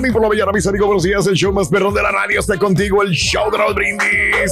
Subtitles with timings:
[0.00, 1.26] Morning por la Bella mis amigos, buenos días.
[1.26, 4.50] El show más perrón de la radio está contigo, el show de Raúl Brindis.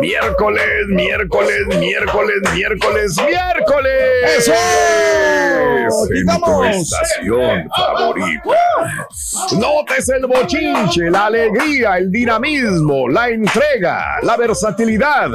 [0.00, 4.36] Miércoles, miércoles, miércoles, miércoles, miércoles.
[4.36, 4.52] ¡Eso!
[5.86, 8.56] Aquí En tu estación favorita.
[9.58, 15.30] Notes el bochinche, la alegría, el dinamismo, la entrega, la versatilidad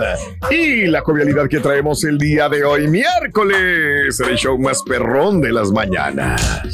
[0.52, 5.52] y la jovialidad que traemos el día de hoy, miércoles, el show más perrón de
[5.52, 6.70] las mañanas.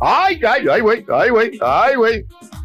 [0.00, 2.07] Ay, ay, ay, güey, ay, güey, ay, güey.
[2.08, 2.24] anyway,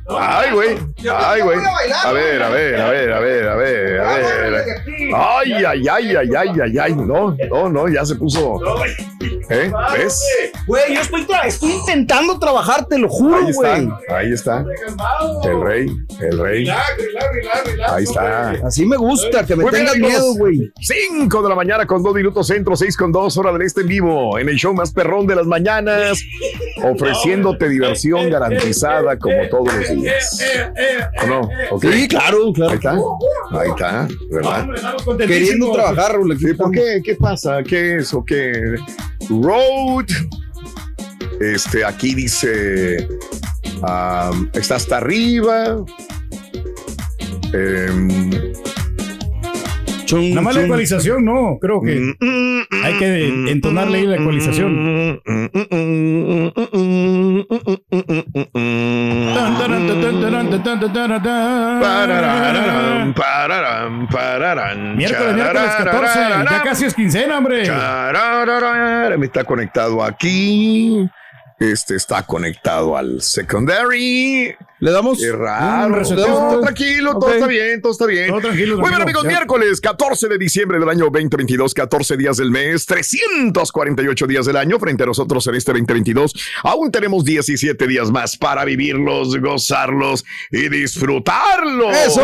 [0.09, 0.78] Ay, güey,
[1.09, 1.58] ay, güey.
[2.03, 4.66] A ver, a ver, a ver, a ver, a ver, a ver.
[5.16, 6.96] Ay, ay, ay, ay, ay, ay, ay.
[6.96, 8.59] No, no, no, ya se puso.
[9.50, 9.72] ¿Eh?
[9.94, 10.19] ¿Ves?
[10.68, 13.90] Güey, yo estoy, intentando trabajar, te lo juro, güey.
[14.09, 14.66] ahí está.
[15.44, 15.88] El rey,
[16.19, 16.68] el rey.
[17.90, 18.52] Ahí está.
[18.66, 19.97] Así me gusta, que me amigos.
[19.97, 20.72] miedo, güey.
[20.81, 23.88] 5 de la mañana con 2 minutos centro, 6 con 2 hora del este en
[23.88, 26.22] vivo, en el show más perrón de las mañanas,
[26.84, 29.93] ofreciéndote diversión garantizada como todos los días.
[31.24, 31.50] ¿O no?
[31.72, 31.86] ¿Ok?
[31.92, 32.74] Sí, claro, Ahí claro.
[32.74, 32.92] está,
[33.59, 34.68] ahí está, ¿verdad?
[35.18, 37.02] Queriendo trabajar, Sí, ¿Por qué?
[37.04, 37.64] ¿Qué pasa?
[37.64, 38.76] ¿Qué es o qué?
[39.30, 40.06] Road.
[41.40, 43.08] Este, aquí dice.
[44.54, 45.84] está hasta arriba.
[47.54, 48.54] Em,
[50.12, 55.22] Nada más la ecualización, no, creo que mm, hay que entonarle ahí la ecualización.
[61.81, 66.19] Pararán, pararán, pararán, Miércoles, miércoles 14,
[66.50, 67.66] ya casi es quincena, hombre.
[69.24, 71.09] Está conectado aquí.
[71.59, 74.56] Este está conectado al secondary.
[74.83, 75.17] Le damos.
[75.17, 75.95] Qué raro.
[75.95, 76.16] Un.
[76.17, 77.35] No, tranquilo, todo Ok.
[77.35, 78.27] está bien, todo está bien.
[78.27, 79.29] Todo tranquilo, Muy bien, tranquilo, amigos, ya.
[79.29, 84.77] miércoles 14 de diciembre del año 2022, 14 días del mes, 348 días del año
[84.79, 86.33] frente a nosotros en este 2022.
[86.63, 91.95] Aún tenemos 17 días más para vivirlos, gozarlos y disfrutarlos.
[91.95, 92.21] ¡Eso!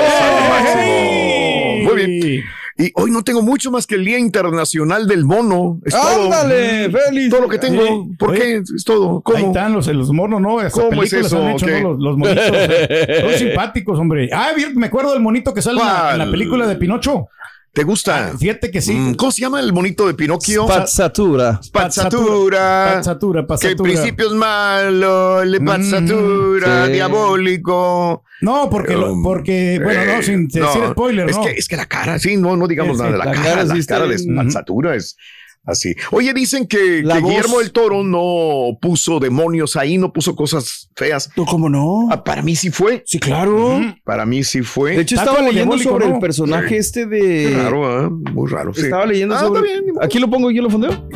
[1.83, 2.43] Muy bien.
[2.79, 5.81] Y hoy no tengo mucho más que el Día Internacional del Mono.
[5.85, 6.23] Es todo.
[6.23, 7.29] Ándale, feliz.
[7.29, 7.83] Todo lo que tengo.
[7.85, 8.15] Sí.
[8.17, 8.55] ¿Por Oye, qué?
[8.73, 9.21] Es todo.
[9.35, 10.59] Ahí están los, los monos, ¿no?
[10.59, 11.67] Hasta ¿Cómo es eso, han hecho?
[11.67, 11.91] ¿no?
[11.91, 12.45] Los, los monitos.
[12.45, 14.29] Son simpáticos, hombre.
[14.31, 16.31] Ah, me acuerdo del monito que sale en la, en la ¿Cuál?
[16.31, 17.27] película de Pinocho.
[17.73, 18.33] ¿Te gusta?
[18.37, 18.93] Fíjate que sí.
[18.93, 20.65] Mm, ¿Cómo se llama el monito de Pinocchio?
[20.65, 21.61] Spazzatura.
[21.71, 22.93] Pazzatura.
[22.95, 26.93] Pazzatura, Que el principio es malo, le pazzatura, sí.
[26.93, 28.23] diabólico.
[28.41, 31.43] No, porque, lo- Um, porque bueno, no, eh, sin decir no, spoiler, es ¿no?
[31.43, 33.43] Que, es que la cara, sí, no, no digamos nada la, la cara.
[33.43, 34.35] cara La sí cara de Ujú.
[34.35, 35.17] pazzatura es
[35.69, 35.93] Así.
[36.11, 40.35] Oye, dicen que, La que voz- Guillermo del Toro no puso demonios ahí, no puso
[40.35, 41.29] cosas feas.
[41.35, 42.07] ¿Tú cómo no?
[42.11, 43.03] Ah, para mí sí fue.
[43.05, 43.79] Sí, claro.
[44.03, 44.95] Para mí sí fue.
[44.95, 46.15] De hecho, estaba leyendo sobre ¿no?
[46.15, 46.75] el personaje Sí.
[46.75, 47.53] este de.
[47.55, 48.09] Raro, ¿eh?
[48.09, 48.73] muy raro.
[48.73, 48.81] sí.
[48.81, 49.61] Estaba leyendo Ah, sobre.
[49.69, 49.95] está bien.
[50.01, 51.07] Aquí lo pongo, yo lo fondeo.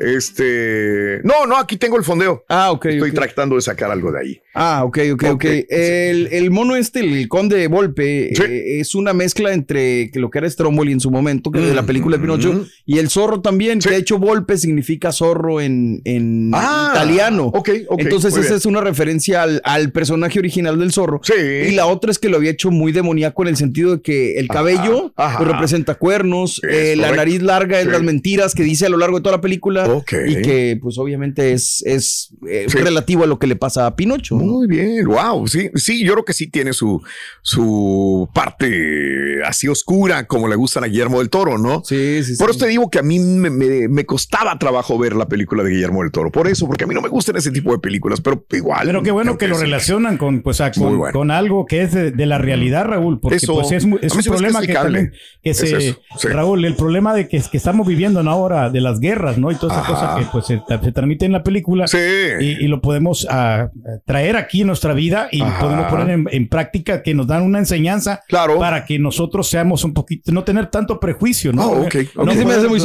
[0.00, 1.20] Este.
[1.24, 2.44] No, no, aquí tengo el fondeo.
[2.48, 2.86] Ah, ok.
[2.86, 4.40] Estoy tratando de sacar algo de ahí.
[4.54, 5.30] Ah, ok, ok, ok.
[5.34, 8.42] Ok, El, el mono este, el conde de Volpe, Sí.
[8.42, 11.74] eh, es una mezcla entre que lo que era Stromboli en su momento, que de
[11.74, 12.64] la película de Pinocho, Mm.
[12.86, 13.88] y el zorro también, Sí.
[13.88, 17.46] que de hecho Volpe significa zorro en, en Ah, italiano.
[17.46, 18.54] ok, ok, Entonces esa bien.
[18.54, 21.20] es una referencia al, al personaje original del zorro.
[21.22, 21.32] Sí.
[21.68, 24.38] Y la otra es que lo había hecho muy demoníaco en el sentido de que
[24.38, 25.38] el cabello ajá.
[25.38, 27.90] pues, representa cuernos, eh, la nariz larga es Sí.
[27.92, 30.12] las mentiras que dice a lo largo de toda la película Ok.
[30.26, 34.36] y que pues obviamente es, es eh, relativo a lo que le pasa a Pinocho.
[34.36, 34.44] ¿no?
[34.44, 37.02] Muy bien, wow, sí, sí, yo creo que sí tiene su,
[37.42, 41.82] su parte así oscura como le gustan a Guillermo del Toro, ¿no?
[41.84, 42.38] Sí, sí, sí.
[42.38, 45.62] Por eso te digo que a mí me, me- me costaba trabajo ver la película
[45.62, 46.30] de Guillermo del Toro.
[46.30, 48.86] Por eso, porque a mí no me gustan ese tipo de películas, pero igual.
[48.86, 51.12] Pero qué bueno que lo relacionan con, pues, a- con, bueno.
[51.12, 54.22] con algo que es de, de la realidad, Raúl, porque Eso, pues, es, es un
[54.24, 55.12] problema que también,
[55.42, 56.28] que Es se, eso, sí.
[56.28, 58.30] Raúl, el problema de que, que estamos viviendo ¿no?
[58.30, 59.50] ahora de las guerras, ¿no?
[59.50, 59.92] Y toda esa Ajá.
[59.92, 61.98] cosa que pues se, se transmite en la película Sí.
[62.40, 63.68] y, y lo podemos ah,
[64.06, 65.60] traer aquí en nuestra vida y Ajá.
[65.60, 68.58] podemos poner en, en práctica que nos dan una enseñanza Claro.
[68.58, 71.62] para que nosotros seamos un poquito, no tener tanto prejuicio, ¿no?
[71.62, 72.28] Ah, ok, No ok.
[72.28, 72.80] A mí se me hace muy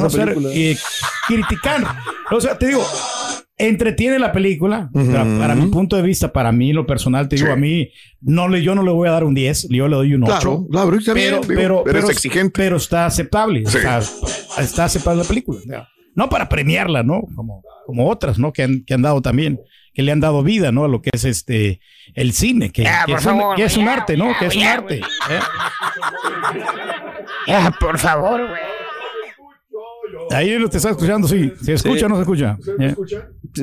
[0.00, 0.76] no esa ser, eh,
[1.26, 1.84] criticar.
[2.30, 2.84] O sea, te digo,
[3.56, 4.90] entretiene la película.
[4.92, 7.90] Para, para mi punto de vista, para mí, lo personal, te digo, a mí,
[8.20, 10.32] no le, yo no le voy a dar un 10, yo le doy un 8.
[10.32, 12.52] Claro, claro, está bien, pero, digo, pero, eres pero, exigente.
[12.54, 13.64] pero está aceptable.
[13.66, 13.78] Sí.
[13.78, 14.00] Está,
[14.58, 15.88] está aceptable la película.
[16.14, 17.22] No para premiarla, ¿no?
[17.34, 18.52] Como, como otras, ¿no?
[18.52, 19.60] Que han, que han dado también,
[19.92, 20.84] que le han dado vida, ¿no?
[20.84, 21.80] A lo que es este,
[22.14, 24.32] el cine, que, que es, un, que es un arte, ¿no?
[24.38, 25.00] Que es un arte.
[27.46, 27.70] ¿eh?
[27.80, 28.83] por favor, güey.
[30.30, 31.52] Ahí lo te está escuchando, sí.
[31.62, 32.56] ¿Se escucha o no se escucha?
[32.80, 32.94] ¿Eh?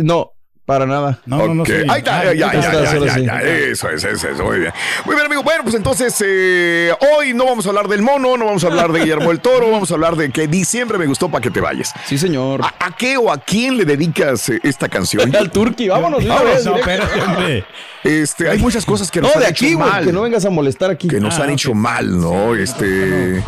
[0.04, 0.31] No,
[0.66, 1.19] para nada.
[1.25, 1.66] No, no, no.
[1.66, 1.74] Sí.
[1.90, 4.60] Ahí está, Ah, ya, ya, ahí está, ya, ya, ya, Eso es, eso es, muy
[4.60, 4.72] bien.
[5.06, 5.44] Muy bien, amigo.
[5.44, 8.92] Bueno, pues entonces, eh, hoy no vamos a hablar del mono, no vamos a hablar
[8.94, 11.60] de Guillermo del Toro, vamos a hablar de que diciembre me gustó para que te
[11.60, 11.94] vayas.
[12.06, 12.62] Sí, señor.
[12.63, 15.36] ¿A, a qué o a quién le dedicas eh, esta canción?
[15.36, 16.24] Al Turqui, vámonos.
[16.24, 16.48] una No,
[16.78, 17.66] espérate, hombre.
[18.04, 20.06] Este, hay muchas cosas que nos No, han de hecho aquí, mal.
[20.06, 21.08] que no vengas a molestar aquí.
[21.08, 21.54] que nos Ah, han ok.
[21.54, 22.56] hecho mal, ¿no?
[22.56, 23.44] Este.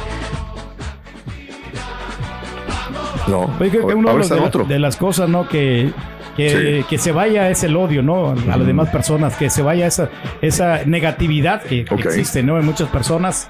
[3.27, 3.49] No.
[3.59, 4.65] Oye, creo que uno de, de, otro.
[4.65, 5.47] de las cosas, ¿no?
[5.47, 5.91] Que,
[6.35, 8.31] que, que se vaya ese el odio, ¿no?
[8.31, 10.09] A las demás personas, que se vaya esa,
[10.41, 12.59] esa negatividad que, existe, ¿no?
[12.59, 13.47] En muchas personas,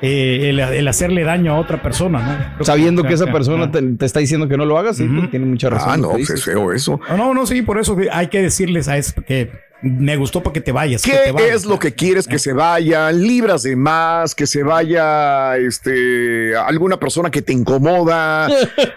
[0.00, 2.54] eh, el, el hacerle daño a otra persona, ¿no?
[2.54, 5.30] Creo Sabiendo que esa persona te, te está diciendo que no lo hagas, sí, pues,
[5.30, 5.90] tiene mucha razón.
[5.90, 7.00] Ah, no, que pues es feo eso.
[7.08, 9.50] No, no, no, sí, por eso hay que decirles a eso que
[9.82, 11.02] me gustó para que te vayas.
[11.02, 11.50] que ¿Qué te vayas.
[11.50, 13.12] es lo que quieres que se vaya?
[13.12, 14.34] ¿Libras de más?
[14.34, 18.48] ¿Que se vaya este, alguna persona que te incomoda?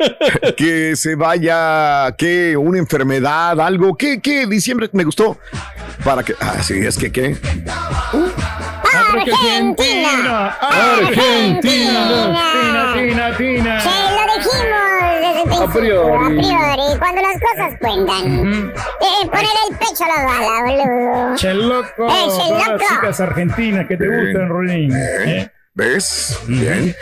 [0.58, 2.56] ¿Que se vaya, qué?
[2.58, 3.60] ¿Una enfermedad?
[3.60, 3.96] ¿Algo?
[3.96, 4.20] ¿Qué?
[4.22, 4.48] ¿Qué?
[4.48, 5.38] Diciembre me gustó.
[6.04, 6.34] Para que.
[6.40, 7.36] Ah, sí, es que qué.
[9.14, 10.58] Argentina.
[10.62, 13.81] Argentina, Tina, Tina, Tina.
[13.81, 14.99] Se lo dijimos
[15.45, 17.00] desde el principio, a priori.
[17.00, 18.74] cuando las cosas cuentan.
[19.01, 21.36] Eh, poner el pecho a la bala, boludo.
[21.38, 24.91] Che loco, Eh, che todas las chicas argentinas que te gustan, Rolín.
[24.95, 25.51] ¿eh?
[25.80, 26.38] ¿Ves?
[26.46, 26.94] Bien.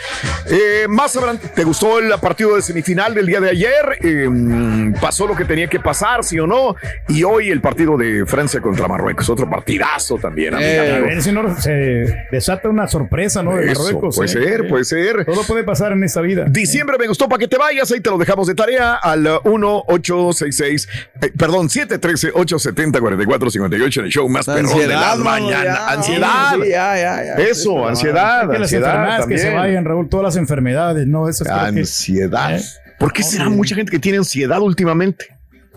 [0.46, 3.98] Eh, más adelante, ¿te gustó el partido de semifinal del día de ayer?
[4.00, 6.76] Eh, ¿Pasó lo que tenía que pasar, sí o no?
[7.08, 9.28] Y hoy el partido de Francia contra Marruecos.
[9.28, 13.56] Otro partidazo también, amiga, Eh, A ver si no se desata una sorpresa, ¿no?
[13.56, 14.14] De Eso, Marruecos.
[14.14, 14.32] puede ¿eh?
[14.32, 15.24] ser, puede ser.
[15.24, 16.44] Todo puede pasar en esta vida.
[16.48, 19.40] Diciembre me gustó para que te vayas, ahí te lo dejamos de tarea al uh,
[19.58, 20.88] 1866,
[21.22, 25.80] eh, perdón, 713-870-4458 en el show más perrón de las mañanas.
[25.88, 26.56] Ansiedad.
[26.58, 27.34] Ya, ya, ya.
[27.42, 31.24] Eso, ansiedad, las que se vayan, Raúl, todas las enfermedades, ¿no?
[31.24, 32.56] Creo que- Ansiedad.
[32.56, 32.62] ¿Eh?
[32.98, 35.26] ¿Por qué será mucha gente que tiene ansiedad últimamente?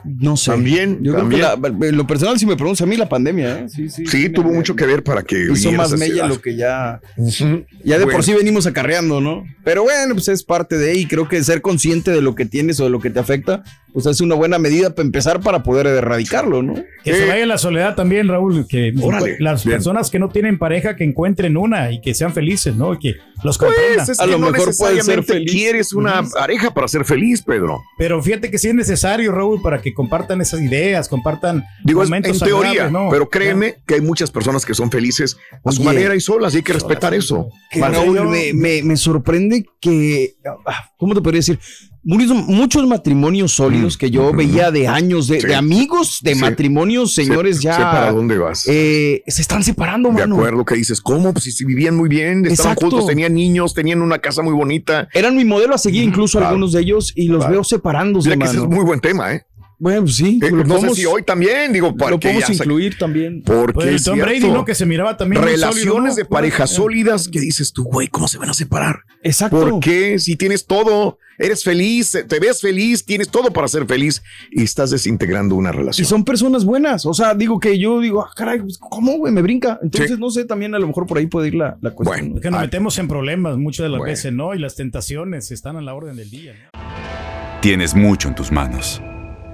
[0.03, 0.49] No sé.
[0.49, 1.41] También, Yo también.
[1.43, 3.69] creo que la- en lo personal, si me preguntas a mí, la pandemia, ¿eh?
[3.69, 4.03] Sí, sí.
[4.07, 6.99] Sí, tuvo me- mucho que ver para que Hizo más mella lo que ya.
[7.17, 8.17] Ya de Bueno.
[8.17, 9.43] por sí venimos acarreando, ¿no?
[9.63, 11.05] Pero bueno, pues es parte de ahí.
[11.05, 14.05] Creo que ser consciente de lo que tienes o de lo que te afecta, pues
[14.05, 16.75] es una buena medida para empezar para poder erradicarlo, ¿no?
[17.03, 18.65] Que Eh, se vaya la soledad también, Raúl.
[18.67, 19.75] Que Órale, las bien.
[19.77, 22.93] personas que no tienen pareja, que encuentren una y que sean felices, ¿no?
[22.93, 23.97] Y que los comprendan.
[24.05, 25.51] Pues es A que lo no mejor puede ser feliz.
[25.51, 27.81] quieres una pareja para ser feliz, Pedro.
[27.97, 32.07] Pero fíjate que sí es necesario, Raúl, para que compartan esas ideas, compartan Digo, es
[32.07, 33.09] en momentos teoría, ¿no?
[33.09, 35.85] pero créeme que hay muchas personas que son felices a su Oye.
[35.85, 37.49] manera y solas y hay que respetar eso.
[37.71, 40.35] Que Raúl, me, me- me sorprende que.
[40.65, 41.59] ah, ¿Cómo te podría decir?
[42.03, 47.77] Muchos, matrimonios sólidos que yo veía de años, de, amigos, de matrimonios, señores, ya.
[47.77, 48.67] ¿Para dónde vas?
[48.67, 50.35] Eh, se están separando, mano.
[50.35, 51.33] De acuerdo, que dices, ¿cómo?
[51.33, 55.07] Pues si, vivían muy bien, estaban juntos, tenían niños, tenían una casa muy bonita.
[55.13, 58.51] Eran mi modelo a seguir, incluso algunos de ellos, y los veo separándose, Mira que
[58.51, 59.45] ese es muy buen tema, ¿eh?
[59.81, 60.39] Bueno, pues sí.
[60.43, 63.41] Eh, no sé si hoy también, digo, lo podemos incluir también.
[63.41, 64.63] Porque pues Tom Brady, ¿no?
[64.63, 65.41] Que se miraba también.
[65.41, 68.99] Relaciones de parejas sólidas que dices tú, güey, ¿cómo se van a separar?
[69.23, 69.59] Exacto.
[69.59, 70.19] ¿Por qué?
[70.19, 74.21] Si tienes todo, eres feliz, te ves feliz, tienes todo para ser feliz
[74.51, 76.05] y estás desintegrando una relación.
[76.05, 77.07] Y son personas buenas.
[77.07, 79.33] O sea, digo que yo digo, ah, caray, pues, ¿cómo, güey?
[79.33, 79.79] Me brinca.
[79.81, 82.27] Entonces, no sé, también a lo mejor por ahí puede ir la, la cuestión.
[82.27, 84.53] Bueno, que nos metemos en problemas muchas de las veces, ¿no?
[84.53, 86.53] Y las tentaciones están a la orden del día.
[87.61, 89.01] Tienes mucho en tus manos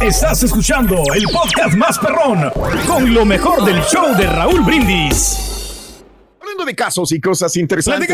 [0.00, 2.50] Estás escuchando el podcast más perrón
[2.86, 6.02] con lo mejor del show de Raúl Brindis.
[6.40, 8.08] Hablando de casos y cosas interesantes.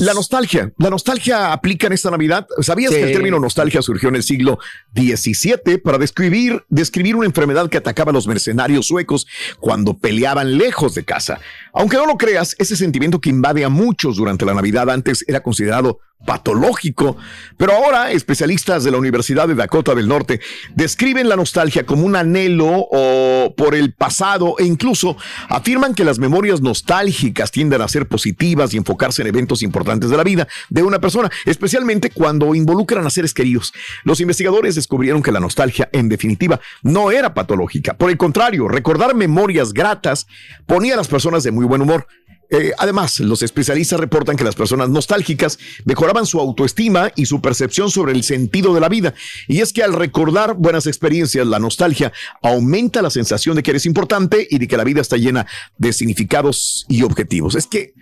[0.00, 0.72] La nostalgia.
[0.78, 2.46] La nostalgia aplica en esta Navidad.
[2.60, 4.58] ¿Sabías que el término nostalgia surgió en el siglo
[4.94, 9.26] XVII para describir, describir una enfermedad que atacaba a los mercenarios suecos
[9.60, 11.40] cuando peleaban lejos de casa?
[11.72, 15.42] Aunque no lo creas, ese sentimiento que invade a muchos durante la Navidad antes era
[15.42, 17.16] considerado patológico,
[17.56, 20.40] pero ahora especialistas de la Universidad de Dakota del Norte
[20.74, 25.16] describen la nostalgia como un anhelo o por el pasado e incluso
[25.48, 30.16] afirman que las memorias nostálgicas tienden a ser positivas y enfocarse en eventos importantes de
[30.16, 33.72] la vida de una persona, especialmente cuando involucran a seres queridos.
[34.04, 39.14] Los investigadores descubrieron que la nostalgia en definitiva no era patológica, por el contrario, recordar
[39.14, 40.26] memorias gratas
[40.66, 42.06] ponía a las personas de muy buen humor.
[42.50, 47.90] Eh, además, los especialistas reportan que las personas nostálgicas mejoraban su autoestima y su percepción
[47.90, 49.14] sobre el sentido de la vida.
[49.46, 52.12] Y es que al recordar buenas experiencias, la nostalgia
[52.42, 55.92] aumenta la sensación de que eres importante y de que la vida está llena de
[55.92, 57.54] significados y objetivos.
[57.54, 57.94] Es que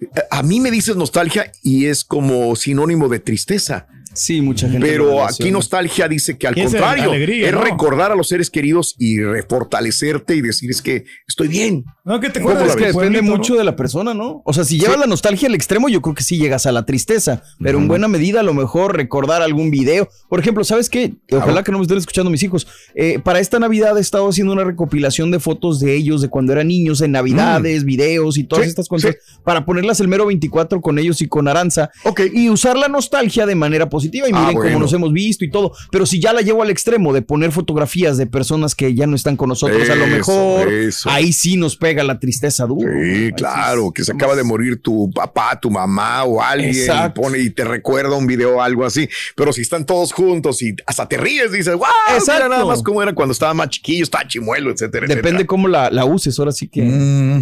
[0.00, 3.86] eh, a mí me dices nostalgia y es como sinónimo de tristeza.
[4.12, 4.86] Sí, mucha gente.
[4.86, 10.34] Pero aquí Nostalgia dice que al contrario, es, recordar a los seres queridos y refortalecerte
[10.34, 11.84] y decir es que estoy bien.
[12.04, 14.42] No, que te acuerdas que depende mucho de la persona, ¿no?
[14.44, 16.84] O sea, si llevas la nostalgia al extremo, yo creo que sí llegas a la
[16.84, 20.08] tristeza, pero en buena medida a lo mejor recordar algún video.
[20.28, 21.14] Por ejemplo, ¿sabes qué?
[21.30, 22.66] Ojalá que no me estén escuchando mis hijos.
[22.96, 26.52] Eh, para esta Navidad he estado haciendo una recopilación de fotos de ellos de cuando
[26.52, 27.86] eran niños en Navidades, mm.
[27.86, 31.90] videos y todas estas cosas para ponerlas el mero 24 con ellos y con Aranza.
[32.04, 32.22] Ok.
[32.32, 35.44] Y usar la nostalgia de manera positiva positiva y ah, miren cómo nos hemos visto
[35.44, 35.72] y todo.
[35.90, 39.16] Pero si ya la llevo al extremo de poner fotografías de personas que ya no
[39.16, 40.68] están con nosotros, a lo mejor
[41.04, 42.90] ahí sí nos pega la tristeza duro.
[43.02, 47.38] Sí, claro, que se acaba de morir tu papá, tu mamá o alguien y pone
[47.38, 49.08] y te recuerda un video o algo así.
[49.36, 51.86] Pero si están todos juntos y hasta te ríes, dices, wow,
[52.26, 55.06] mira nada más cómo era cuando estaba más chiquillo, estaba chimuelo, etcétera.
[55.06, 56.82] Depende cómo la, la, uses, ahora sí que.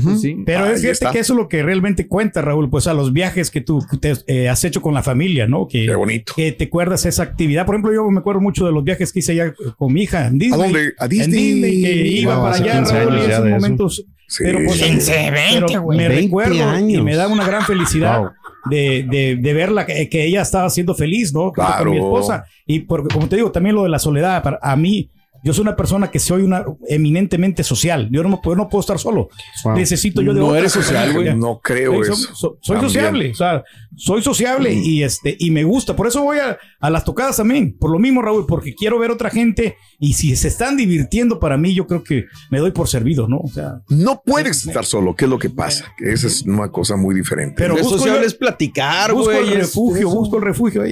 [0.02, 0.36] Pues sí.
[0.44, 3.50] Pero es fíjate que eso es lo que realmente cuenta, Raúl, pues a los viajes
[3.50, 5.68] que tú te, eh, has hecho con la familia, ¿no?
[5.68, 6.32] Que, Qué bonito.
[6.34, 7.66] Que te acuerdas esa actividad.
[7.66, 10.26] Por ejemplo, yo me acuerdo mucho de los viajes que hice allá con mi hija
[10.26, 10.60] en Disney.
[10.60, 10.94] ¿A dónde?
[10.98, 11.82] A Disney.
[11.82, 14.06] que iba para allá, Raúl, y esos momentos.
[14.38, 18.32] Pero pues, 15, 20, me recuerdo y me da una gran felicidad.
[18.68, 21.52] De, de, de, verla que, que, ella estaba siendo feliz, ¿no?
[21.52, 21.84] Claro.
[21.84, 22.44] Con mi esposa.
[22.66, 25.10] Y porque, como te digo, también lo de la soledad, para, a mí,
[25.42, 28.08] yo soy una persona que soy una eminentemente social.
[28.10, 29.28] Yo no, puedo, no puedo estar solo.
[29.74, 31.34] Necesito yo de No eres social, güey.
[31.34, 32.58] No creo eso.
[32.60, 33.30] soy sociable.
[33.30, 33.64] O sea,
[33.96, 35.94] soy sociable y este y me gusta.
[35.94, 37.76] Por eso voy a, a, las tocadas también.
[37.78, 41.56] Por lo mismo, Raúl, porque quiero ver otra gente y si se están divirtiendo para
[41.56, 43.38] mí, yo creo que me doy por servido, ¿no?
[43.38, 45.14] O sea, no puedes estar solo.
[45.14, 45.92] ¿Qué es lo que pasa?
[45.96, 47.54] Que esa es una cosa muy diferente.
[47.56, 50.82] Pero busco social es platicar, Busco el refugio, busco el refugio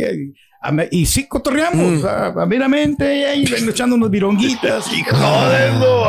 [0.90, 2.38] y sí cotorreamos, mm.
[2.38, 4.92] a, meramente, y ahí echando unos vironguitas.
[4.92, 6.04] y joderlo.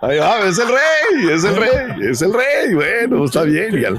[0.00, 2.74] Ahí va, es el rey, es el rey, es el rey.
[2.74, 3.86] Bueno, está bien.
[3.86, 3.98] Al...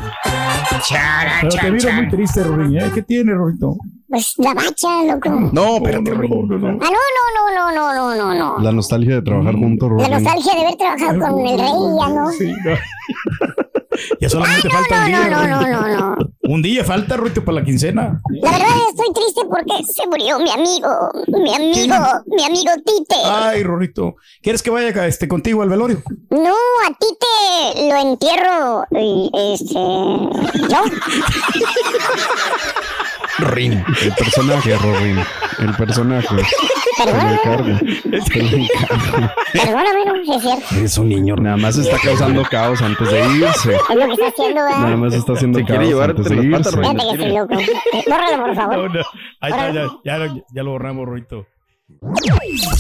[1.42, 2.78] Pero te miro muy triste, Rorín.
[2.78, 2.92] ¿eh?
[2.94, 3.78] ¿Qué tiene, Rorito?
[4.08, 5.30] Pues la bacha, loco.
[5.52, 6.68] No, espérate, no, no, no, no.
[6.82, 8.60] Ah, no, no, no, no, no, no, no.
[8.64, 10.10] La nostalgia de trabajar juntos, Rorín.
[10.10, 11.68] La nostalgia de haber trabajado con el rey,
[12.00, 12.32] ya no.
[12.32, 12.76] Sí, no.
[14.20, 15.30] Ya solamente no, falta un no, día.
[15.30, 16.18] no, no, no, no.
[16.44, 18.20] Un día falta, Ruito, para la quincena.
[18.42, 20.90] La verdad estoy triste porque se murió mi amigo,
[21.28, 23.16] mi amigo, mi amigo Tite.
[23.24, 24.16] Ay, Rorito.
[24.42, 26.02] ¿Quieres que vaya este, contigo al velorio?
[26.30, 29.80] No, a Tite lo entierro, y, este,
[30.70, 30.84] yo.
[33.42, 33.84] Rin.
[34.02, 35.20] El personaje, Rorín.
[35.60, 36.36] El personaje.
[36.98, 37.40] Perdóname,
[40.06, 40.76] no, es cierto.
[40.76, 41.36] Eres un niño.
[41.36, 43.76] Nada más está causando caos antes de irse.
[43.76, 44.80] Es lo que está haciendo, ¿verdad?
[44.80, 46.70] Nada más está haciendo Se quiere caos llevarte antes de irse.
[46.72, 47.54] Fíjate que estoy loco.
[47.60, 48.78] Eh, Bórralo, por favor.
[48.78, 49.02] No, no.
[49.42, 51.48] Ahí está, ya, ya, ya lo borramos, Rorito.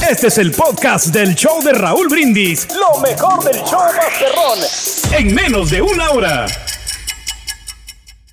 [0.10, 2.68] Este es el podcast del show de Raúl Brindis.
[2.76, 4.60] Lo mejor del show Masterrón.
[5.18, 6.46] En menos de una hora.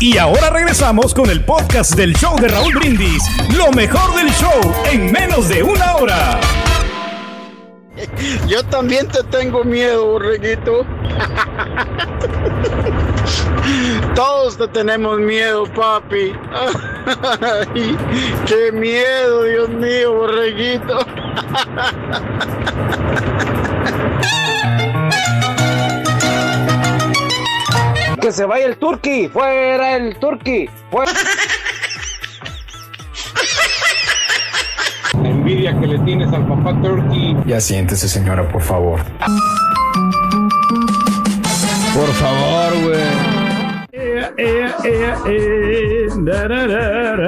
[0.00, 3.22] Y ahora regresamos con el podcast del show de Raúl Brindis.
[3.54, 4.58] Lo mejor del show
[4.90, 6.40] en menos de una hora.
[8.48, 10.86] Yo también te tengo miedo, borreguito.
[14.14, 16.32] Todos te tenemos miedo, papi.
[18.46, 20.98] Qué miedo, Dios mío, borreguito.
[28.20, 31.10] Que se vaya el turqui, fuera el turqui, fuera.
[35.22, 37.36] La envidia que le tienes al papá Turkey.
[37.46, 39.00] Ya siéntese, señora, por favor.
[41.94, 43.29] Por favor, güey.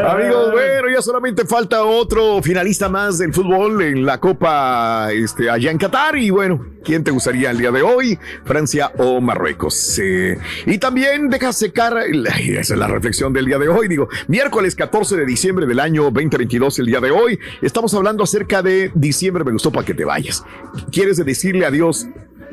[0.07, 5.71] Amigos, bueno, ya solamente falta otro finalista más del fútbol en la Copa este, allá
[5.71, 6.17] en Qatar.
[6.17, 8.19] Y bueno, ¿quién te gustaría el día de hoy?
[8.45, 9.99] ¿Francia o Marruecos?
[9.99, 13.89] Eh, y también deja secar, esa es la reflexión del día de hoy.
[13.89, 18.63] Digo, miércoles 14 de diciembre del año 2022, el día de hoy, estamos hablando acerca
[18.63, 20.45] de diciembre, me gustó para que te vayas.
[20.91, 22.07] ¿Quieres decirle adiós?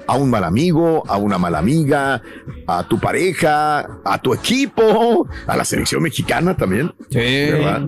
[0.10, 2.22] A un mal amigo, a una mala amiga,
[2.68, 6.92] a tu pareja, a tu equipo, a la selección mexicana también.
[7.10, 7.18] Sí.
[7.20, 7.88] ¿verdad?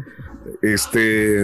[0.61, 1.41] Este,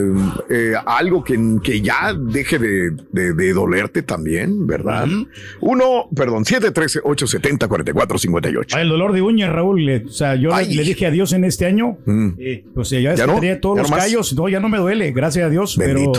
[0.49, 5.07] eh, algo que, que ya deje de, de- de dolerte también, ¿verdad?
[5.59, 8.73] Uno, perdón, 713-870-4458.
[8.75, 9.85] Ah, el dolor de uñas, Raúl.
[9.85, 11.97] le- o sea, yo le, le dije adiós en este año.
[12.37, 13.35] Eh, pues ya, ¿Ya que no?
[13.35, 14.33] tenía todos ¿Ya los callos.
[14.35, 15.75] No, ya no me duele, gracias a Dios.
[15.77, 16.11] Pero,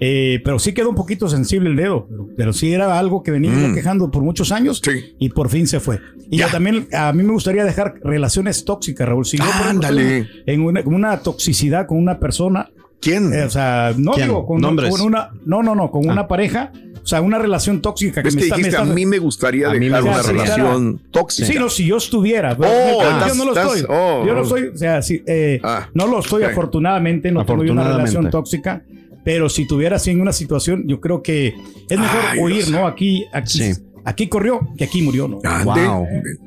[0.00, 2.06] eh, pero sí quedó un poquito sensible el dedo.
[2.08, 3.74] Pero, pero sí era algo que venía Mm.
[3.74, 4.80] quejando por muchos años.
[5.18, 6.00] Y por fin se fue.
[6.30, 9.26] Y yo también, a mí me gustaría dejar relaciones tóxicas, Raúl.
[9.26, 10.18] Si yo, por ejemplo, Ándale.
[10.20, 12.70] estoy En una, una toxicidad con una persona.
[13.00, 13.32] ¿Quién?
[13.32, 14.26] o sea, no ¿Quién?
[14.28, 14.90] digo con, Nombres.
[14.90, 15.30] con una.
[15.46, 16.70] No, no, no, con una pareja.
[17.02, 19.18] O sea, una relación tóxica que me que está, me dijiste, está- a mí me
[19.18, 21.46] gustaría A dejar me una relación tóxica.
[21.48, 22.54] Sí, no, si yo estuviera.
[22.56, 23.86] pero Oh, yo estás- no lo estás- estoy.
[23.96, 24.24] oh.
[24.26, 25.60] yo no soy, o sea, sí, eh,
[25.94, 28.82] no lo estoy afortunadamente, no tengo yo una relación tóxica,
[29.32, 31.54] pero si tuviera así en una situación, yo creo que
[31.88, 32.70] es mejor Ay, huir, Dios.
[32.70, 32.88] ¿no?
[32.88, 33.60] Aquí, aquí,
[34.10, 35.38] aquí corrió, que aquí murió, ¿no?
[35.44, 35.88] Ande,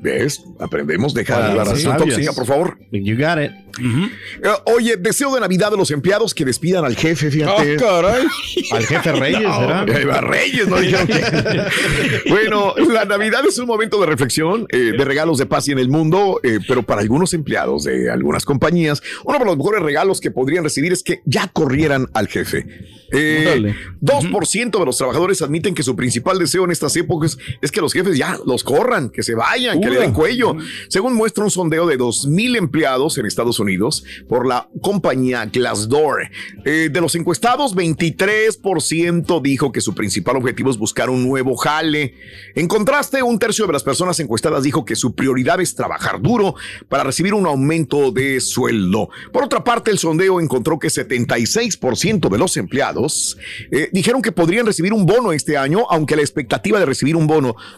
[0.02, 0.44] ¿Ves?
[0.60, 2.16] Aprendemos, deja Oye, la sí, relación sabios.
[2.16, 2.78] tóxica, por favor.
[2.92, 3.52] You got it.
[3.80, 7.76] Eh, Oye, deseo de Navidad de los empleados que despidan al jefe, fíjate.
[7.76, 8.28] Ah, caray.
[8.72, 9.86] Al jefe Reyes, ¿será?
[9.88, 12.30] Eh, a Reyes, no dijeron que.
[12.30, 15.80] bueno, la Navidad es un momento de reflexión, eh, de regalos de paz y en
[15.80, 20.22] el mundo, eh, pero para algunos empleados de algunas compañías, uno de los mejores regalos
[20.22, 22.66] que podrían recibir es que ya corrieran al jefe.
[23.12, 23.76] Eh, Órale.
[24.02, 27.94] 2% de los trabajadores admiten que su principal deseo en estas épocas es que los
[27.94, 30.56] jefes ya los corran, que se vayan, que le den cuello.
[30.88, 36.30] Según muestra un sondeo de 2.000 empleados en Estados Unidos por la compañía Glassdoor.
[36.66, 42.16] Eh, de los encuestados, 23% dijo que su principal objetivo es buscar un nuevo jale.
[42.56, 46.56] En contraste, un tercio de las personas encuestadas dijo que su prioridad es trabajar duro
[46.90, 49.10] para recibir un aumento de sueldo.
[49.32, 53.38] Por otra parte, el sondeo encontró que 76% de los empleados
[53.72, 57.28] eh, dijeron que podrían recibir un bono este año, aunque la expectativa de recibir un
[57.28, 57.33] bono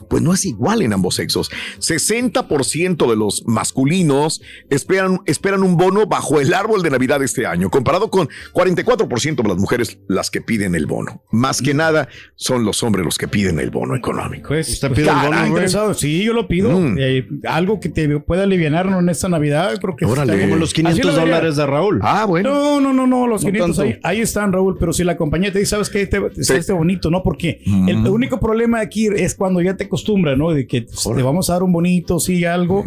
[0.09, 1.49] pues no es igual en ambos sexos.
[1.79, 7.69] 60% de los masculinos esperan, esperan un bono bajo el árbol de Navidad este año,
[7.69, 11.21] comparado con 44% de las mujeres las que piden el bono.
[11.31, 14.49] Más que nada son los hombres los que piden el bono económico.
[14.49, 15.93] Pues, ¿Usted pide el bono, interesado?
[15.93, 16.71] Sí, yo lo pido.
[16.79, 16.97] Mm.
[16.99, 20.33] Eh, algo que te pueda aliviarnos en esta Navidad, creo que Órale.
[20.33, 21.99] está Como los 500 dólares de Raúl.
[22.03, 22.49] Ah, bueno.
[22.51, 23.81] No, no, no, no, los No 500 tanto.
[23.93, 26.09] ahí, ahí están, Raúl, pero si la compañía te dice, ¿sabes qué?
[26.41, 26.53] Sí.
[26.53, 27.21] este bonito, ¿no?
[27.23, 27.89] Porque Mm.
[27.89, 30.51] el único problema aquí es cuando ya te acostumbras, ¿no?
[30.51, 32.83] De que te vamos a dar un bonito, sí, algo,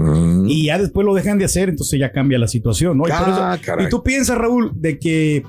[0.49, 3.05] y ya después lo dejan de hacer, entonces ya cambia la situación, ¿no?
[3.07, 5.43] Y, Ah, eso- y tú piensas, Raúl, de que,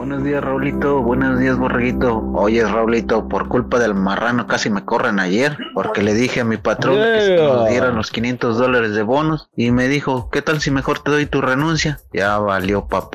[0.00, 1.02] Buenos días, Raulito.
[1.02, 2.22] Buenos días, Borreguito.
[2.32, 6.56] Oye, Raulito, por culpa del marrano casi me corren ayer porque le dije a mi
[6.56, 10.62] patrón que si nos dieran los 500 dólares de bonos y me dijo, ¿qué tal
[10.62, 12.00] si mejor te doy tu renuncia?
[12.14, 13.10] Ya valió pa'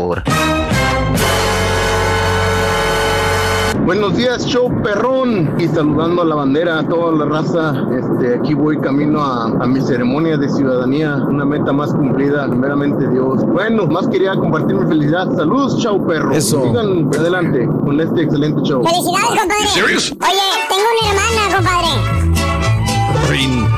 [3.86, 5.56] Buenos días, show perrón.
[5.60, 7.74] Y saludando a la bandera, a toda la raza.
[7.95, 11.15] Este, aquí voy camino a, a mi ceremonia de ciudadanía.
[11.17, 13.45] Una meta más cumplida, primeramente Dios.
[13.45, 15.32] Bueno, más quería compartir mi felicidad.
[15.36, 16.32] Saludos, show perro.
[16.32, 16.63] Eso.
[16.63, 18.84] Sigan adelante con este excelente show.
[18.84, 19.67] Felicidades, compadre.
[19.67, 20.12] serious?
[20.13, 22.15] Oye, tengo una hermana, compadre.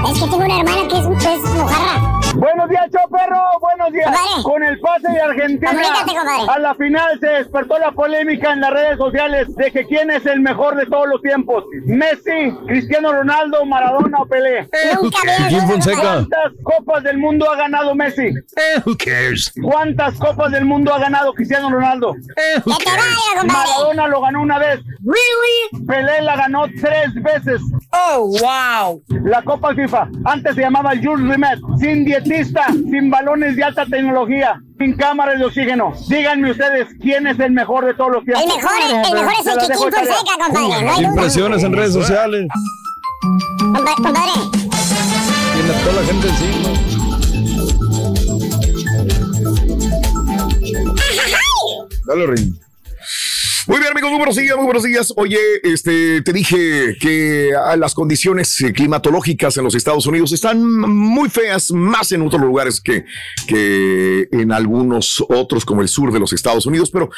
[0.10, 2.17] Es que tengo una hermana que es, es mojarra.
[2.38, 3.42] Buenos días, show perro.
[3.60, 4.06] Buenos días.
[4.06, 4.44] Compadre.
[4.44, 8.72] Con el pase de Argentina Comunícate, a la final se despertó la polémica en las
[8.72, 11.64] redes sociales de que quién es el mejor de todos los tiempos.
[11.86, 14.70] Messi, Cristiano Ronaldo, Maradona o Pelé.
[15.02, 15.98] Nunca compadre.
[16.00, 18.30] ¿Cuántas copas del mundo ha ganado Messi?
[18.86, 19.52] Who cares?
[19.62, 22.14] ¿Cuántas copas del mundo ha ganado Cristiano Ronaldo?
[22.36, 22.72] Te vaya,
[23.40, 23.48] compadre.
[23.48, 24.80] Maradona lo ganó una vez.
[25.88, 27.62] Pelé la ganó tres veces.
[27.92, 29.04] Oh, wow.
[29.24, 30.10] La Copa FIFA.
[30.26, 31.60] Antes se llamaba Jules Rimet.
[31.80, 32.06] Sin
[32.90, 35.94] sin balones de alta tecnología, sin cámaras de oxígeno.
[36.10, 38.44] Díganme ustedes quién es el mejor de todos los tiempos.
[38.44, 39.78] El mejor, el mejor es el Chiquín.
[39.78, 40.84] Fonseca, compadre.
[40.86, 41.10] No hay duda.
[41.10, 42.48] Impresiones en redes sociales.
[43.60, 44.32] Compa- Compadre,
[45.54, 46.70] Tiene toda la gente encima.
[52.06, 52.60] Dale, Rin.
[53.68, 55.14] Muy bien, amigos, muy buenos días, muy buenos días.
[55.18, 60.64] Oye, este, te dije que ah, las condiciones eh, climatológicas en los Estados Unidos están
[60.64, 63.04] muy feas, más en otros lugares que,
[63.46, 67.10] que en algunos otros, como el sur de los Estados Unidos, pero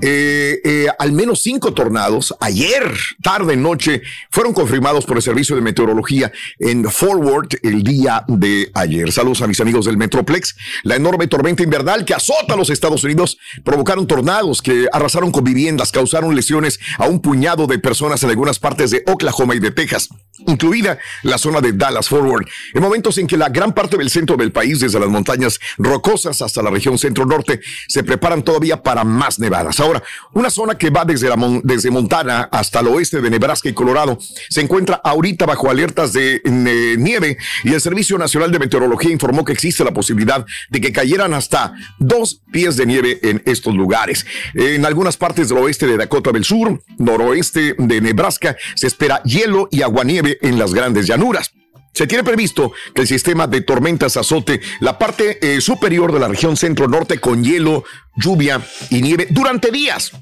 [0.00, 2.82] eh, eh, al menos cinco tornados ayer,
[3.22, 9.12] tarde, noche, fueron confirmados por el Servicio de Meteorología en Forward el día de ayer.
[9.12, 10.56] Saludos a mis amigos del Metroplex.
[10.82, 15.44] La enorme tormenta invernal que azota a los Estados Unidos provocaron tornados que arrasaron con
[15.44, 19.70] viviendas, causaron lesiones a un puñado de personas en algunas partes de Oklahoma y de
[19.70, 20.08] Texas,
[20.46, 24.36] incluida la zona de Dallas Forward, en momentos en que la gran parte del centro
[24.36, 29.38] del país, desde las montañas rocosas hasta la región centro-norte, se preparan todavía para más
[29.38, 29.78] nevadas.
[29.80, 30.02] Ahora,
[30.32, 31.30] una zona que va desde,
[31.62, 36.40] desde Montana hasta el oeste de Nebraska y Colorado se encuentra ahorita bajo alertas de
[36.98, 41.34] nieve y el Servicio Nacional de Meteorología informó que existe la posibilidad de que cayeran
[41.34, 44.26] hasta dos pies de nieve en estos lugares.
[44.54, 49.68] En algunas partes del oeste de Dakota del Sur, noroeste de Nebraska, se espera hielo
[49.70, 51.52] y aguanieve en las grandes llanuras.
[51.94, 56.28] Se tiene previsto que el sistema de tormentas azote la parte eh, superior de la
[56.28, 57.84] región centro-norte con hielo,
[58.16, 60.12] lluvia y nieve durante días.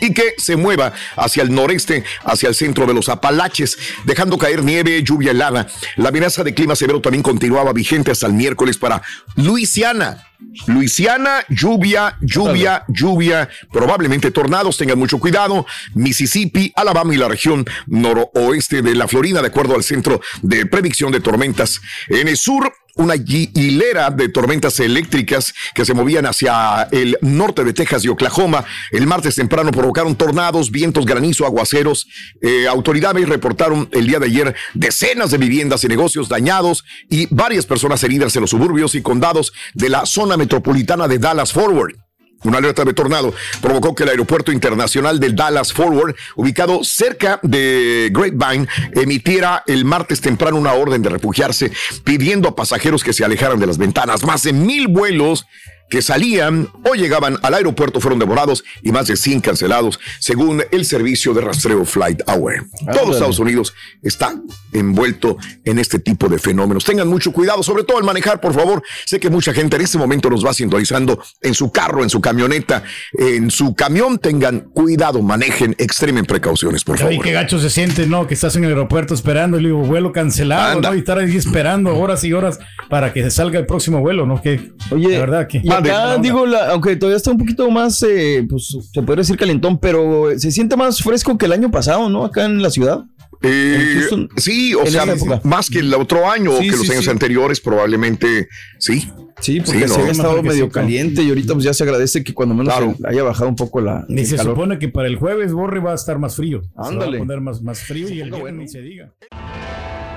[0.00, 4.62] Y que se mueva hacia el noreste, hacia el centro de los Apalaches, dejando caer
[4.64, 5.66] nieve, lluvia helada.
[5.96, 9.02] La amenaza de clima severo también continuaba vigente hasta el miércoles para
[9.36, 10.26] Luisiana.
[10.66, 15.66] Luisiana, lluvia, lluvia, lluvia, probablemente tornados, tengan mucho cuidado.
[15.94, 21.12] Mississippi, Alabama y la región noroeste de la Florida, de acuerdo al Centro de Predicción
[21.12, 21.80] de Tormentas.
[22.08, 27.72] En el sur, una hilera de tormentas eléctricas que se movían hacia el norte de
[27.72, 28.64] Texas y Oklahoma.
[28.90, 32.06] El martes temprano provocaron tornados, vientos, granizo, aguaceros.
[32.42, 37.66] Eh, autoridades reportaron el día de ayer decenas de viviendas y negocios dañados y varias
[37.66, 42.09] personas heridas en los suburbios y condados de la zona metropolitana de Dallas Forward.
[42.44, 48.10] Una alerta de tornado provocó que el aeropuerto internacional del Dallas Forward, ubicado cerca de
[48.12, 51.70] Grapevine, emitiera el martes temprano una orden de refugiarse,
[52.02, 54.24] pidiendo a pasajeros que se alejaran de las ventanas.
[54.24, 55.46] Más de mil vuelos
[55.90, 60.84] que salían o llegaban al aeropuerto fueron devorados y más de 100 cancelados, según el
[60.84, 62.66] servicio de rastreo Flight Hour.
[62.92, 64.34] Todo Estados Unidos está
[64.72, 66.84] envuelto en este tipo de fenómenos.
[66.84, 68.82] Tengan mucho cuidado, sobre todo al manejar, por favor.
[69.04, 72.20] Sé que mucha gente en este momento nos va sintonizando en su carro, en su
[72.20, 74.18] camioneta, en su camión.
[74.18, 77.14] Tengan cuidado, manejen, extremen precauciones, por favor.
[77.14, 78.28] Y qué gacho se siente, ¿no?
[78.28, 80.94] Que estás en el aeropuerto esperando y digo, vuelo cancelado, ¿no?
[80.94, 84.40] Y estar ahí esperando horas y horas para que se salga el próximo vuelo, ¿no?
[84.40, 88.46] Que, Oye, la verdad que acá, digo, la- aunque todavía está un poquito más, eh,
[88.48, 92.24] pues se puede decir calentón, pero se siente más fresco que el año pasado, ¿no?
[92.24, 93.04] Acá en la ciudad.
[93.42, 95.06] Eh, En Houston, sí, o sea,
[95.44, 97.10] más que el otro año o Sí, que los sí, años sí.
[97.10, 99.10] anteriores, probablemente sí.
[99.40, 99.88] Sí, porque ¿no?
[99.94, 102.94] se había estado medio caliente y ahorita pues ya se agradece que cuando menos Claro.
[103.00, 104.52] se haya bajado un poco la Ni el se calor.
[104.54, 106.60] supone que para el jueves Borre va a estar más frío.
[106.62, 107.12] Se Ándale.
[107.16, 109.14] va a poner más, más frío y el viernes ni se diga.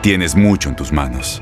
[0.02, 1.42] Tienes mucho en tus manos.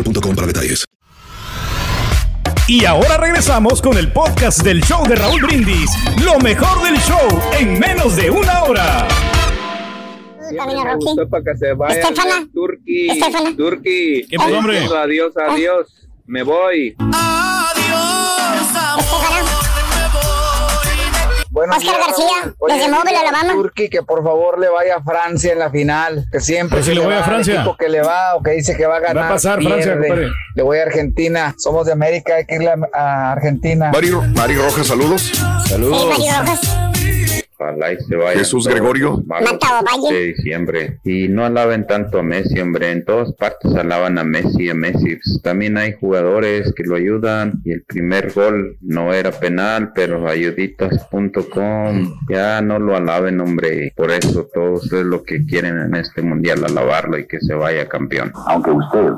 [0.01, 0.85] boostmobile.com para detalles.
[2.67, 5.91] Y ahora regresamos con el podcast del show de Raúl Brindis.
[6.23, 9.07] Lo mejor del show en menos de una hora.
[10.51, 11.05] Rocky.
[11.05, 12.01] Gustó para que se vaya.
[12.01, 12.47] Estefana.
[12.53, 13.09] Turki.
[13.09, 13.55] Estefana.
[13.55, 14.25] Turki.
[14.29, 14.79] ¿Qué pasó, hombre?
[14.79, 15.87] Adiós, adiós.
[16.25, 16.95] Me voy.
[21.51, 23.51] Buenos Oscar García, desde Mobile, Alabama.
[23.53, 26.25] Turki, que por favor le vaya a Francia en la final.
[26.31, 27.65] Que siempre Pues que le voy a va al Francia.
[27.77, 29.23] que le va o que dice que va a ganar.
[29.23, 30.07] Va a pasar Francia, pierde.
[30.07, 30.31] compadre.
[30.55, 31.53] Le voy a Argentina.
[31.57, 33.91] Somos de América, hay que irle a, a Argentina.
[33.91, 35.21] Mari, Mari Rojas, saludos.
[35.67, 36.90] Sí, Mario Rojas.
[37.61, 39.23] Ojalá y se vayan Jesús Gregorio.
[40.09, 40.99] de diciembre.
[41.03, 42.91] Y no alaben tanto a Messi, hombre.
[42.91, 45.19] En todas partes alaban a Messi, a Messi.
[45.43, 47.61] También hay jugadores que lo ayudan.
[47.63, 52.17] Y el primer gol no era penal, pero ayuditas.com.
[52.29, 53.93] Ya no lo alaben, hombre.
[53.95, 57.87] Por eso todos es lo que quieren en este mundial, alabarlo y que se vaya
[57.87, 58.31] campeón.
[58.47, 59.11] Aunque usted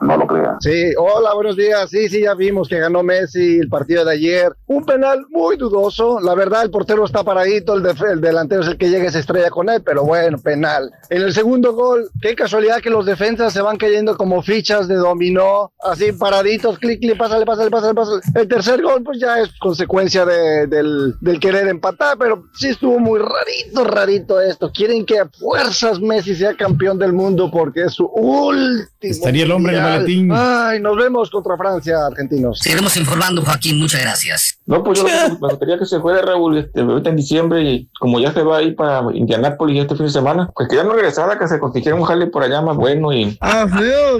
[0.00, 0.56] no lo crea.
[0.60, 1.88] Sí, hola, buenos días.
[1.90, 4.52] Sí, sí, ya vimos que ganó Messi el partido de ayer.
[4.66, 6.20] Un penal muy dudoso.
[6.20, 9.10] La verdad, el portero está paradito, el, def- el delantero es el que llega y
[9.10, 10.90] se estrella con él, pero bueno, penal.
[11.10, 14.96] En el segundo gol, qué casualidad que los defensas se van cayendo como fichas de
[14.96, 18.20] dominó, así paraditos, clic, clic, pásale, pásale, pásale, pásale.
[18.34, 22.98] El tercer gol, pues ya es consecuencia de- del, del querer empatar, pero sí estuvo
[22.98, 24.70] muy rarito, rarito esto.
[24.72, 28.86] Quieren que a fuerzas Messi sea campeón del mundo porque es su último.
[29.00, 29.87] Estaría el hombre mundial.
[29.90, 30.30] Maletín.
[30.32, 32.58] Ay, nos vemos contra Francia, argentinos.
[32.58, 33.78] Seguiremos informando, Joaquín.
[33.78, 34.58] Muchas gracias.
[34.66, 37.62] No, pues yo lo que me gustaría que se fuera Raúl este, ahorita en diciembre
[37.62, 40.76] y como ya se va a ir para Indianápolis este fin de semana, pues que
[40.76, 43.36] ya no regresara, que se consiguiera un jale por allá más bueno y...
[43.40, 44.18] Ah, feo.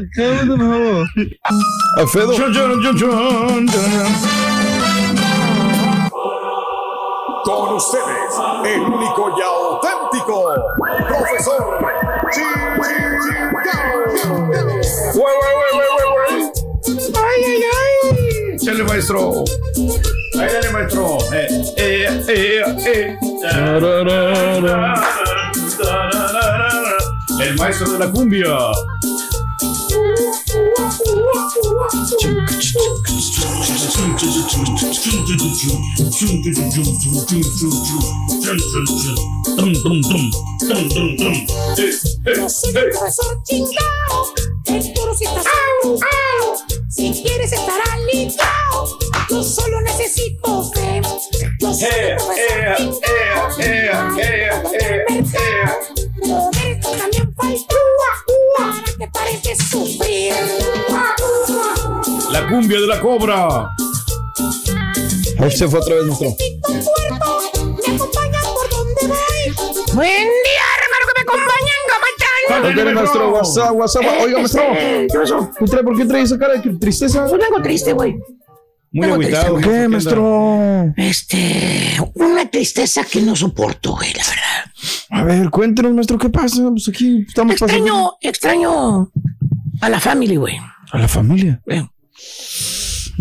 [1.97, 2.35] A Fedo.
[2.35, 2.53] Chon,
[2.97, 3.67] chon.
[7.45, 10.53] Con ustedes, el único y auténtico
[11.09, 11.98] profesor
[18.69, 19.45] Échale, maestro.
[20.35, 21.17] Dale, maestro.
[21.33, 21.47] Eh,
[21.79, 23.17] eh, eh, eh.
[27.41, 28.59] El maestro de la cumbia.
[46.91, 48.99] Si quieres estar aliviado,
[49.31, 51.01] yo solo necesito fe.
[51.61, 51.89] Yo solo
[52.33, 52.59] necesito
[56.21, 57.77] Roberto también faltó
[58.59, 60.35] para que pares de sufrir.
[62.31, 63.71] La cumbia de la cobra.
[65.41, 66.29] Ahí se fue otra vez nuestro.
[66.29, 69.55] Me acompañan por donde voy.
[69.95, 72.63] Buen día, hermano, que me acompañan, ¿cómo están?
[72.77, 74.05] ¿Dónde nuestro WhatsApp, WhatsApp?
[74.23, 74.63] Oiga, maestro.
[74.73, 75.51] ¿Qué pasó?
[75.59, 77.27] ¿Qué trae- ¿Por qué trae esa cara de tristeza?
[77.29, 78.17] Pues vengo triste, güey.
[78.91, 79.55] Muy agüitado.
[79.55, 79.81] triste, güey.
[79.83, 80.95] ¿Qué, maestro?
[80.97, 84.73] Este, una tristeza que no soporto, güey, la verdad.
[85.11, 86.63] A ver, cuéntenos, maestro, ¿qué pasa?
[86.71, 87.75] Pues aquí estamos pasando.
[87.85, 89.13] Extraño, extraño
[89.81, 90.57] a la familia, güey.
[90.93, 91.61] A la familia.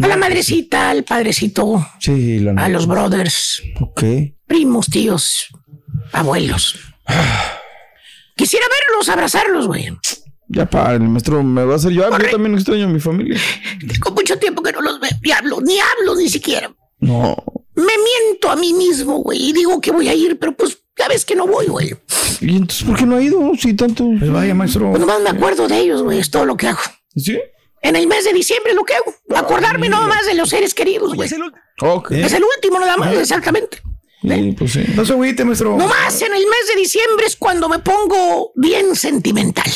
[0.01, 4.03] A la madrecita, al padrecito, Sí, la a los brothers, Ok.
[4.45, 5.47] primos, tíos,
[6.13, 6.75] abuelos.
[8.35, 9.91] Quisiera verlos, abrazarlos, güey.
[10.49, 12.23] Ya para, el maestro me va a hacer llorar.
[12.23, 13.39] Yo también extraño a mi familia.
[13.79, 16.73] Tengo mucho tiempo que no los veo, ni hablo, ni hablo ni siquiera.
[16.99, 17.35] No.
[17.75, 21.07] Me miento a mí mismo, güey, y digo que voy a ir, pero pues ya
[21.07, 21.95] ves que no voy, güey.
[22.41, 23.51] ¿Y entonces por qué no ha ido?
[23.59, 24.05] Si tanto.
[24.17, 24.89] Pues vaya, maestro.
[24.89, 26.79] Pues nomás me acuerdo de ellos, güey, es todo lo que hago.
[27.15, 27.37] ¿Sí?
[27.81, 31.29] En el mes de diciembre lo que hago, acordarme nomás de los seres queridos, güey.
[31.81, 32.11] Ok.
[32.11, 33.81] Es el último nada más, exactamente.
[34.21, 34.83] Sí, pues sí.
[34.95, 35.77] No se agüite, maestro.
[35.77, 39.71] No más en el mes de diciembre es cuando me pongo bien sentimental.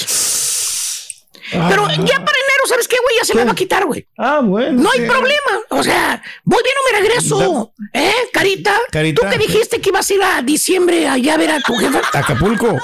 [1.51, 3.15] Pero ya para enero, ¿sabes qué, güey?
[3.19, 4.07] Ya se me va a quitar, güey.
[4.17, 4.81] Ah, bueno.
[4.81, 5.05] No hay sí.
[5.05, 5.65] problema.
[5.69, 7.73] O sea, voy bien o me regreso.
[7.93, 8.73] ¿Eh, Carita?
[8.91, 9.21] Carita.
[9.21, 12.01] ¿Tú que dijiste que ibas a ir a diciembre allá a ver a tu jefa?
[12.13, 12.77] Acapulco.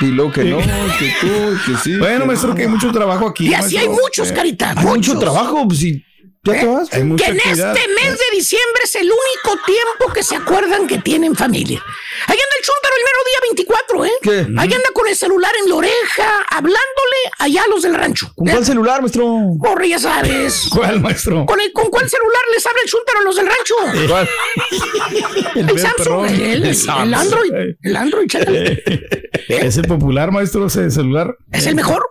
[0.00, 1.96] Y lo que no, que tú, que sí.
[1.96, 3.48] Bueno, maestro, que hay mucho trabajo aquí.
[3.48, 4.74] Y así hay muchos, Eh, Carita.
[4.76, 6.04] Hay mucho trabajo, pues si
[6.52, 6.92] ya te vas.
[6.92, 7.76] Hay mucha que en actividad.
[7.76, 11.82] este mes de diciembre es el único tiempo que se acuerdan que tienen familia.
[12.26, 14.10] Ahí anda el chúntaro el mero día 24, ¿eh?
[14.22, 14.60] ¿Qué?
[14.60, 18.32] Ahí anda con el celular en la oreja, hablándole allá a los del rancho.
[18.34, 18.52] ¿Con ¿eh?
[18.52, 19.36] cuál celular, maestro?
[19.60, 20.68] Corre, ya sabes.
[20.70, 21.44] ¿Cuál, maestro?
[21.46, 23.74] ¿Con, el, ¿Con cuál celular les habla el chúntaro a los del rancho?
[24.08, 24.28] ¿Cuál?
[25.56, 27.14] El, El Samsung, el.
[27.14, 27.52] Android.
[27.82, 28.82] El Android, chaval.
[29.48, 31.36] Es el popular, maestro, ese celular.
[31.52, 32.06] ¿Es el mejor?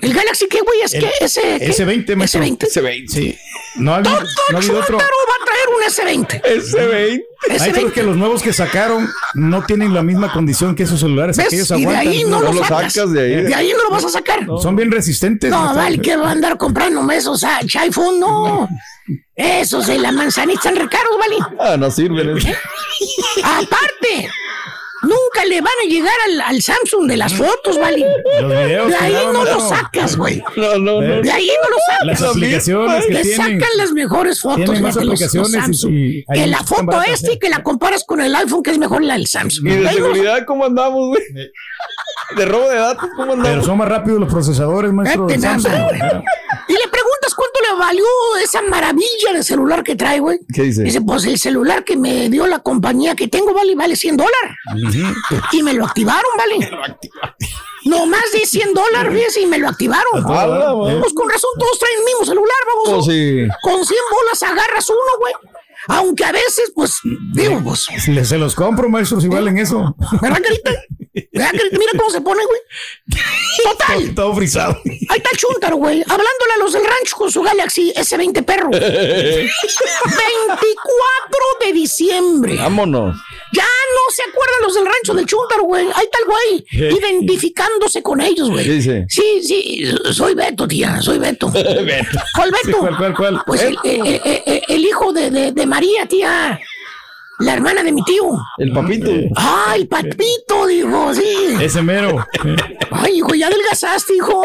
[0.00, 0.80] ¿El Galaxy qué, güey?
[0.82, 1.40] Es El que ese...
[1.58, 1.70] ¿qué?
[1.70, 2.42] S20, maestro.
[2.42, 2.58] S20.
[2.58, 3.08] S20.
[3.08, 3.36] Sí.
[3.78, 4.98] No ha habido, Todo no ha habido otro.
[4.98, 5.68] chúntaro va a traer
[6.18, 6.42] un S20.
[6.42, 7.22] S20.
[7.48, 11.36] Maestro, es que los nuevos que sacaron no tienen la misma condición que esos celulares.
[11.36, 11.46] ¿Ves?
[11.46, 12.08] Aquellos Y de aguantan.
[12.08, 12.92] ahí no, No lo lo sacas.
[12.94, 13.42] sacas de ahí.
[13.44, 14.46] De ahí no lo vas a sacar.
[14.46, 15.50] No, Son bien resistentes.
[15.50, 15.74] maestro.
[15.76, 18.68] vale, que va a andar comprando esos ah, iPhone, no.
[19.36, 21.36] Esos de la manzanita están recaros, vale.
[21.60, 22.38] Ah, no sirven.
[22.38, 22.56] ¿eh?
[23.44, 24.15] Aparte,
[25.56, 28.04] le van a llegar al, al Samsung de las fotos, vale.
[28.40, 30.42] Los videos De ahí no lo sacas, güey.
[30.56, 31.22] No, no, no.
[31.22, 32.34] De ahí no lo Las sacas.
[32.36, 33.60] aplicaciones que Te tienen.
[33.60, 35.92] sacan las mejores fotos más de los- los aplicaciones y- Samsung.
[35.94, 39.02] y que la foto este y que la comparas con el iPhone, que es mejor
[39.02, 39.66] la del Samsung.
[39.66, 41.22] ¿Y de seguridad cómo andamos, güey?
[42.36, 43.66] De robo de datos, ¿cómo Pero andamos?
[43.66, 45.26] son más rápidos los procesadores, maestro.
[45.26, 45.84] Del nada, Samsung.
[45.88, 46.00] güey.
[47.70, 48.04] Le valió
[48.42, 50.38] esa maravilla de celular que trae, güey.
[50.52, 50.82] ¿Qué dice?
[50.82, 54.56] Dice, pues el celular que me dio la compañía que tengo, vale, vale 100 dólares.
[55.52, 56.70] Y me lo activaron, vale.
[57.84, 60.24] No más de 100 dólares, fíjese, y me lo activaron.
[60.26, 60.98] Ah, güey.
[61.00, 63.00] Pues con razón todos traen el mismo celular, vamos.
[63.06, 63.46] Oh, sí.
[63.62, 65.34] Con 100 bolas agarras uno, güey.
[65.88, 66.96] Aunque a veces, pues,
[67.32, 67.86] digo, pues,
[68.26, 69.94] Se los compro, maestro, si valen eso.
[70.20, 70.72] ¿verdad, carita?
[71.32, 71.50] Mira
[71.96, 72.60] cómo se pone, güey.
[73.64, 74.14] Total.
[74.14, 74.78] Todo frisado.
[74.84, 78.68] Ahí está el chúntaro, güey, hablándole a los del rancho con su Galaxy S20 perro.
[78.70, 78.88] 24
[81.64, 82.56] de diciembre.
[82.56, 83.16] Vámonos.
[83.52, 85.86] Ya no se acuerdan los del rancho del chúntaro, güey.
[85.94, 86.64] Ahí está el güey,
[86.98, 88.64] identificándose con ellos, güey.
[88.64, 89.06] ¿Qué dice?
[89.08, 91.50] Sí, sí, soy Beto, tía, soy Beto.
[92.34, 92.78] ¿Cuál Sí, Beto?
[92.80, 93.42] ¿Cuál, cuál, cuál?
[93.46, 96.58] Pues el, eh, eh, eh, el hijo de, de- de María, tía.
[97.38, 98.24] La hermana de mi tío.
[98.56, 99.10] El papito.
[99.36, 101.56] Ay, papito, dijo, sí.
[101.60, 102.24] Ese mero.
[102.90, 104.42] Ay, hijo, ya adelgazaste, hijo.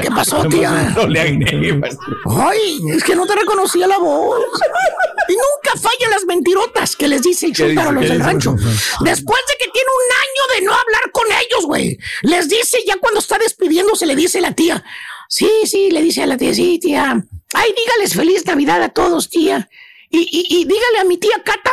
[0.00, 0.94] ¿Qué pasó, tía?
[2.26, 4.40] Ay, es que no te reconocía la voz.
[5.28, 8.54] Y nunca fallan las mentirotas que les dice el chúntaro a los ¿Qué del rancho.
[9.00, 11.98] Después de que tiene un año de no hablar con ellos, güey.
[12.22, 14.82] Les dice, ya cuando está despidiéndose, le dice la tía.
[15.28, 17.22] Sí, sí, le dice a la tía, sí, tía.
[17.52, 19.68] Ay, dígales feliz Navidad a todos, tía.
[20.14, 21.72] Y, y, y dígale a mi tía Cata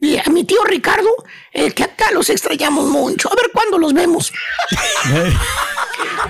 [0.00, 1.10] y a mi tío Ricardo
[1.52, 3.30] eh, que acá los extrañamos mucho.
[3.30, 4.32] A ver cuándo los vemos.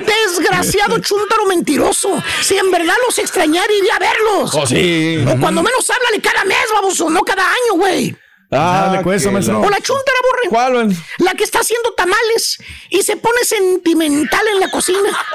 [0.01, 2.21] Desgraciado chuntaro mentiroso.
[2.43, 4.55] Si en verdad los extrañar, iría a verlos.
[4.55, 5.25] Oh, sí.
[5.25, 8.17] O cuando menos háblale cada mes, vamos, o no cada año, güey.
[8.51, 9.61] Ah, le cuesta, maestro.
[9.61, 10.49] O la chuntara, borre.
[10.49, 10.97] ¿Cuál?
[11.19, 12.59] La que está haciendo tamales
[12.91, 15.11] y se pone sentimental en la cocina.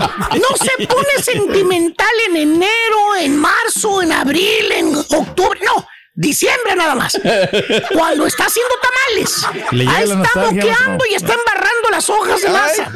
[0.00, 5.60] No se pone sentimental en enero, en marzo, en abril, en octubre.
[5.62, 5.86] No.
[6.14, 7.20] Diciembre nada más.
[7.92, 9.46] Cuando está haciendo tamales.
[9.72, 12.92] Ahí está boqueando y está embarrando las hojas de masa.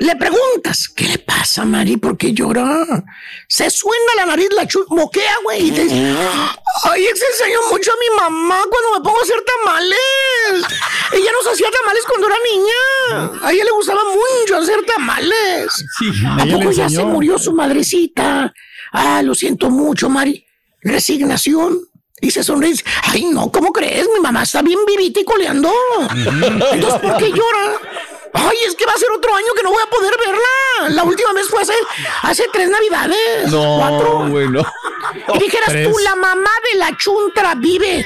[0.00, 1.96] Le preguntas, ¿qué le pasa, Mari?
[1.96, 2.84] ¿Por qué llora?
[3.48, 5.68] Se suena la nariz, la chu moquea, güey.
[5.68, 6.16] Y te dice,
[6.90, 10.66] ay, enseñó mucho a mi mamá cuando me pongo a hacer tamales.
[11.12, 13.40] Ella nos hacía tamales cuando era niña.
[13.42, 15.68] A ella le gustaba mucho hacer tamales.
[16.26, 18.52] ¿A ella le poco ya se murió su madrecita?
[18.92, 20.44] Ah, lo siento mucho, Mari.
[20.82, 21.88] Resignación.
[22.18, 22.74] Y se sonríe.
[23.02, 24.08] Ay, no, ¿cómo crees?
[24.14, 25.70] Mi mamá está bien vivita y coleando.
[26.72, 27.78] Entonces, ¿por qué llora?
[28.36, 30.94] Ay, es que va a ser otro año que no voy a poder verla.
[30.94, 31.74] La última vez fue hace,
[32.22, 33.50] hace tres navidades.
[33.50, 34.24] Cuatro.
[34.24, 34.62] No, güey, no.
[35.34, 35.90] Y dijeras Tres.
[35.90, 38.04] tú, la mamá de la chuntra vive,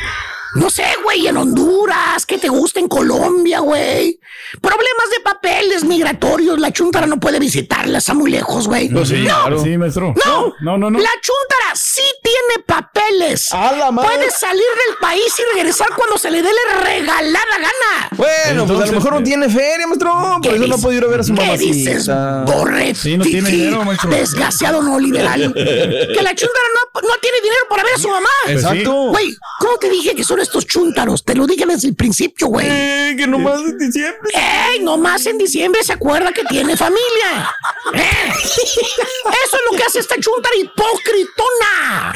[0.54, 4.18] no sé, güey, en Honduras, que te gusta en Colombia, güey.
[4.60, 8.88] Problemas de papeles migratorios, la chuntara no puede visitarla, está muy lejos, güey.
[8.88, 9.62] Pues sí, no, claro.
[9.62, 10.14] Sí, maestro.
[10.26, 10.98] no, No, no, no.
[10.98, 13.48] La chuntara sí tiene papeles.
[13.50, 18.08] Puede salir del país y regresar cuando se le dé la regalada gana.
[18.16, 20.12] Bueno, pues a lo mejor no tiene feria, maestro.
[20.42, 21.72] Por eso no puede ir a ver a su ¿Qué mamacita.
[21.72, 22.10] dices,
[22.46, 22.94] Borre?
[22.94, 24.10] Sí, no tiene dinero, maestro.
[24.10, 25.52] Desgraciado no liberal.
[25.54, 28.28] que la chuntara no, no tiene dinero para ver a su mamá.
[28.48, 28.92] Exacto.
[29.10, 31.24] Güey, ¿cómo te dije que son estos chúntaros?
[31.24, 32.66] Te lo dije desde el principio, güey.
[32.68, 34.30] Eh, que nomás en diciembre.
[34.34, 34.80] ¡Ey!
[34.80, 37.54] Nomás en diciembre se acuerda que tiene familia.
[37.94, 38.32] ¡Eh!
[38.32, 42.14] Eso es lo que hace esta chuntara hipocritona.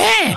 [0.00, 0.36] ¡Eh!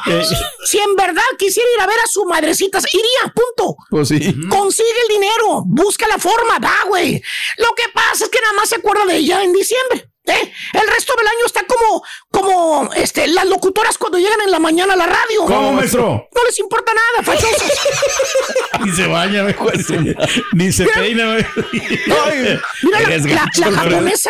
[0.65, 3.75] Si en verdad quisiera ir a ver a su madrecita, iría, punto.
[3.89, 4.35] Pues sí.
[4.49, 7.21] Consigue el dinero, busca la forma, va, güey.
[7.57, 10.09] Lo que pasa es que nada más se acuerda de ella en diciembre.
[10.33, 10.51] ¿Eh?
[10.73, 14.93] El resto del año está como, como, este, las locutoras cuando llegan en la mañana
[14.93, 15.45] a la radio.
[15.45, 16.27] ¿Cómo, maestro?
[16.33, 17.71] No les importa nada, fachosas.
[18.85, 19.55] Ni se baña, güey.
[20.53, 21.45] Ni se peina, güey.
[22.83, 24.29] Mira, la, Eres la- gacho, la japonesa.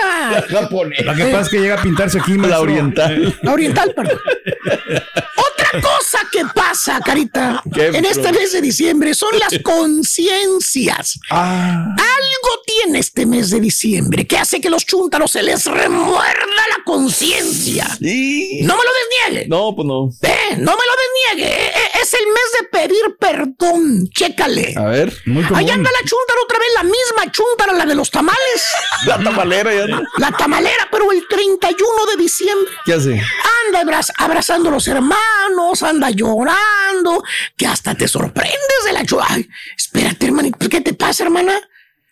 [1.03, 2.61] La que pasa es que llega a pintarse aquí, La maestro.
[2.61, 3.39] oriental.
[3.41, 4.19] La oriental, perdón.
[4.65, 11.19] Otra cosa que pasa, Carita, ¿Qué, en este mes de diciembre son las conciencias.
[11.29, 11.85] Ah.
[11.97, 16.83] Algo tiene este mes de diciembre que hace que los chúntaros se les remuerda la
[16.83, 17.85] conciencia.
[17.99, 18.59] Sí.
[18.63, 18.89] No me lo
[19.27, 19.47] desniegue.
[19.47, 20.09] No, pues no.
[20.21, 21.65] Eh, no me lo desniegue.
[21.65, 24.07] Eh, eh, es el mes de pedir perdón.
[24.09, 24.73] Chécale.
[24.77, 25.13] A ver.
[25.25, 25.57] Muy común.
[25.57, 28.41] Ahí anda la chúntara otra vez, la misma chúntara, la de los tamales.
[29.05, 29.85] La tamalera ya.
[29.87, 30.01] no.
[30.17, 32.71] La tamalera, pero el 31 de diciembre.
[32.85, 33.21] ¿Qué hace?
[33.67, 37.23] Anda abraz- abrazando a los hermanos, anda llorando,
[37.57, 41.53] que hasta te sorprendes de la chu- Ay, espérate, hermanito, ¿qué te pasa, hermana?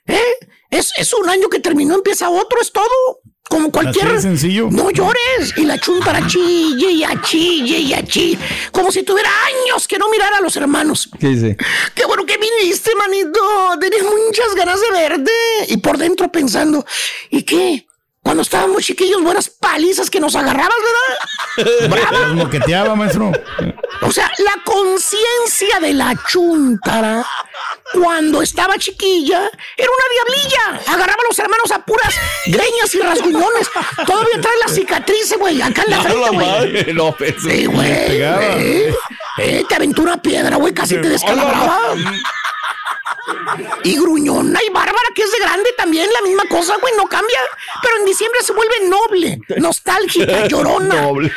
[0.06, 0.22] ¿Eh?
[0.70, 3.22] Es, es un año que terminó, empieza otro, es todo.
[3.50, 4.06] Como cualquier.
[4.08, 4.70] Así de sencillo.
[4.72, 5.54] No llores.
[5.58, 8.40] Y la chuntara chille y achille y achille.
[8.72, 11.10] Como si tuviera años que no mirara a los hermanos.
[11.20, 11.58] ¿Qué dice?
[11.94, 13.40] Qué bueno que viniste, manito.
[13.80, 15.32] Tenía muchas ganas de verte.
[15.68, 16.86] Y por dentro pensando,
[17.30, 17.86] ¿y qué?
[18.24, 20.78] Cuando estábamos chiquillos, buenas palizas que nos agarrabas,
[21.58, 21.90] ¿verdad?
[21.90, 22.28] Brava.
[22.34, 23.34] Moqueteaba, maestro.
[24.02, 27.26] O sea, la conciencia de la chuntara
[27.92, 30.94] cuando estaba chiquilla era una diablilla.
[30.94, 32.16] Agarraba a los hermanos a puras
[32.46, 33.70] greñas y rasguñones.
[34.06, 36.94] Todavía trae la cicatriz, güey, acá en la frente, güey.
[36.94, 37.92] No, pero Sí, güey.
[37.92, 38.94] Eh,
[39.38, 41.96] eh, te aventó una piedra, güey, casi te descalabraba.
[43.84, 47.40] Y gruñona y bárbara, que es de grande también, la misma cosa, güey, no cambia.
[47.82, 51.02] Pero en diciembre se vuelve noble, nostálgica, llorona.
[51.02, 51.32] Noble.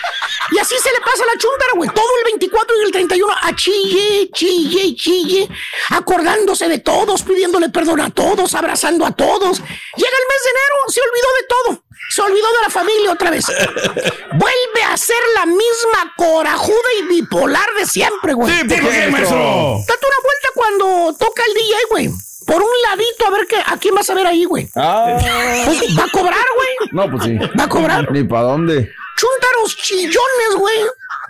[0.50, 1.90] Y así se le pasa a la chúntara, güey.
[1.90, 5.48] Todo el 24 y el 31 a chille, chille chille,
[5.90, 9.58] acordándose de todos, pidiéndole perdón a todos, abrazando a todos.
[9.58, 11.85] Llega el mes de enero, se olvidó de todo.
[12.10, 13.44] Se olvidó de la familia otra vez.
[13.46, 18.52] Vuelve a ser la misma corajuda y bipolar de siempre, güey.
[18.60, 19.80] ¿por qué, maestro?
[19.86, 22.10] Date una vuelta cuando toca el DJ, güey.
[22.46, 24.68] Por un ladito, a ver qué, a quién vas a ver ahí, güey.
[24.76, 25.18] Ah.
[25.64, 26.90] Pues, va a cobrar, güey.
[26.92, 27.36] No, pues sí.
[27.58, 28.10] Va a cobrar.
[28.12, 28.92] Ni para dónde.
[29.16, 30.78] Chúntaros chillones, güey.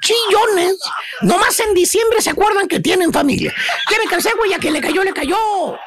[0.01, 0.77] Chillones.
[1.23, 3.55] Nomás en diciembre se acuerdan que tienen familia.
[3.91, 5.37] Ya me cansé, güey, a que le cayó, le cayó.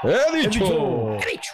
[0.03, 1.17] He dicho.
[1.21, 1.51] He dicho.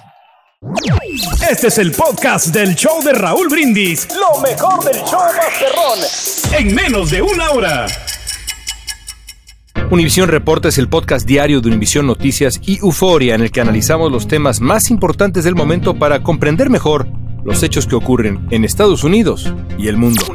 [1.50, 4.08] Este es el podcast del show de Raúl Brindis.
[4.16, 6.00] Lo mejor del show Masterrón.
[6.58, 7.86] En menos de una hora.
[9.92, 14.12] Univisión Reporta es el podcast diario de Univisión Noticias y Euforia en el que analizamos
[14.12, 17.08] los temas más importantes del momento para comprender mejor
[17.44, 20.26] los hechos que ocurren en Estados Unidos y el mundo.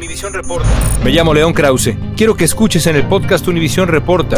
[1.03, 1.95] Me llamo León Krause.
[2.15, 4.37] Quiero que escuches en el podcast Univisión Reporta.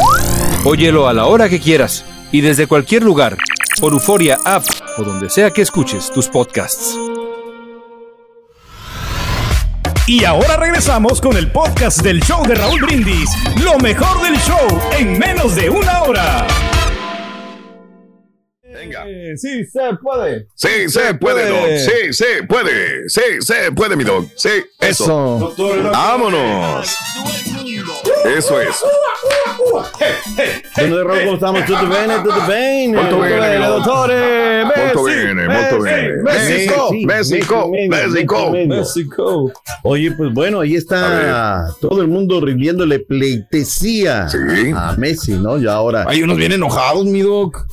[0.66, 3.38] Óyelo a la hora que quieras y desde cualquier lugar
[3.80, 4.64] por Euforia App
[4.98, 6.98] o donde sea que escuches tus podcasts.
[10.06, 13.30] Y ahora regresamos con el podcast del show de Raúl Brindis.
[13.64, 16.48] Lo mejor del show en menos de una hora.
[18.62, 19.06] Venga.
[19.38, 20.48] Sí, se puede.
[20.56, 21.68] Sí, se puede, Doc.
[21.78, 23.08] Sí, se puede.
[23.08, 24.28] Sí, se puede, mi Doc.
[24.36, 25.54] Sí, eso.
[25.92, 26.98] Vámonos.
[28.26, 28.84] Eso es.
[30.78, 31.66] Buenos Raúl, ¿cómo estamos?
[31.66, 32.16] ¿Tutto bene?
[32.24, 32.98] ¿Tutto bene?
[32.98, 34.66] Molto bene, Tutto dottore.
[34.66, 36.22] Messi, bene, molto bene.
[36.24, 38.52] Messi, México, México, México.
[38.52, 39.52] México.
[39.84, 44.28] Oye, pues bueno, ahí está todo el mundo rindiéndole pleitesía
[44.76, 45.58] a Messi, ¿no?
[45.58, 46.06] Y ahora.
[46.08, 47.66] Hay unos bien enojados, mi doc.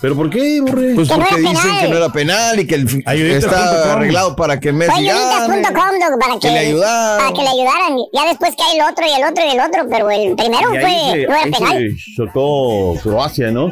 [0.00, 0.94] ¿Pero por qué, Borre?
[0.94, 1.80] Pues Que no porque era dicen penal.
[1.80, 4.98] que no era penal y que el, está arreglado para que Messi para
[6.34, 7.18] que, que le ayudaran.
[7.18, 7.96] Para que le ayudaran.
[8.12, 10.74] Ya después que hay el otro y el otro y el otro, pero el primero
[10.74, 11.88] Y ahí fue, se- no era ahí penal.
[11.98, 13.70] se chocó Croacia, ¿no?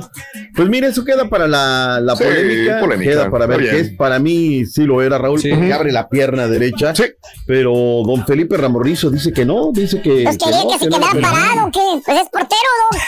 [0.54, 3.90] Pues mira, eso queda para la, la Sí, polémica, polémica, Queda para ver qué es.
[3.96, 5.50] Para mí sí lo era, Raúl, Sí.
[5.50, 6.92] porque abre la pierna derecha.
[7.46, 7.72] Pero
[8.06, 10.24] don Felipe Ramorrizo dice que no, dice que.
[10.24, 11.80] Pues quería no, que se no quedara parado, ¿qué?
[12.04, 13.00] Pues es portero, Doc.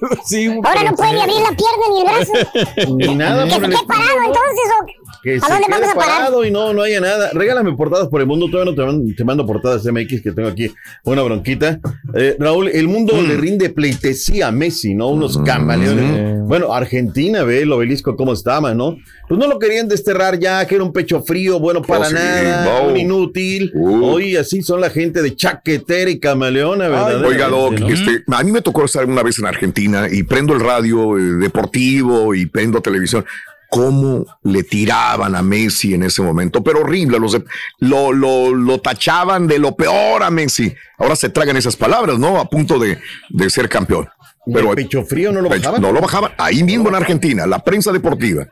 [0.24, 2.94] Sí, Ahora no puede ni abrir la pierna ni el brazo.
[2.96, 4.94] Ni nada Que se el quede parado, entonces.
[5.22, 6.16] Que ¿A se dónde quede vamos a parar?
[6.18, 7.30] parado y no, no haya nada.
[7.32, 8.46] Regálame portadas por el mundo.
[8.50, 10.72] Todavía no te, man- te mando portadas MX que tengo aquí.
[11.04, 11.80] Una bronquita.
[12.14, 13.26] Eh, Raúl, el mundo Mm.
[13.28, 15.08] le rinde pleitesía a Messi, ¿no?
[15.08, 16.38] Unos camaleones.
[16.46, 18.96] Bueno, Argentina, ve el obelisco cómo estaba, ¿no?
[19.28, 22.14] Pues no lo querían desterrar ya, que era un pecho frío, bueno para Oh, sí,
[22.14, 22.90] nada, wow.
[22.90, 23.72] un inútil.
[23.74, 24.04] Uh.
[24.04, 27.24] Hoy así son la gente de chaquetera y camaleona, ¿verdad?
[27.24, 30.60] Oiga, Doc, este, a mí me tocó estar una vez en Argentina y prendo el
[30.60, 33.24] radio eh, deportivo y prendo televisión.
[33.70, 36.64] ¿Cómo le tiraban a Messi en ese momento?
[36.64, 37.38] Pero horrible, los
[37.80, 40.74] lo, lo, lo tachaban de lo peor a Messi.
[40.96, 42.40] Ahora se tragan esas palabras, ¿no?
[42.40, 44.08] A punto de, de ser campeón.
[44.50, 45.82] Pero pecho frío no lo bajaban.
[45.82, 46.32] No lo bajaban.
[46.38, 48.46] Ahí mismo en Argentina, la prensa deportiva.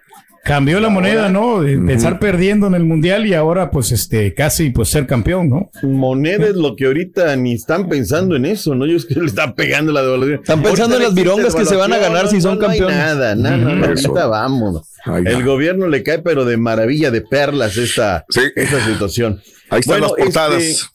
[0.46, 1.60] Cambió la moneda, ¿no?
[1.60, 5.70] De, estar perdiendo en el mundial y ahora, pues, este, casi, pues, ser campeón, ¿no?
[5.82, 8.86] Moneda es lo que ahorita ni están pensando en eso, ¿no?
[8.86, 10.38] Yo es que le están pegando la devaluación.
[10.40, 12.58] Están pensando Ahorita en las no virongas que se van a ganar si no, son
[12.60, 12.96] no hay campeones.
[12.96, 14.08] nada, nada, nada, Eso.
[14.10, 14.88] ahorita vamos.
[15.04, 18.24] Ahí El gobierno le cae, pero de maravilla, de perlas, esta,
[18.54, 19.40] esta situación.
[19.68, 20.62] Ahí están las portadas.
[20.62, 20.86] este,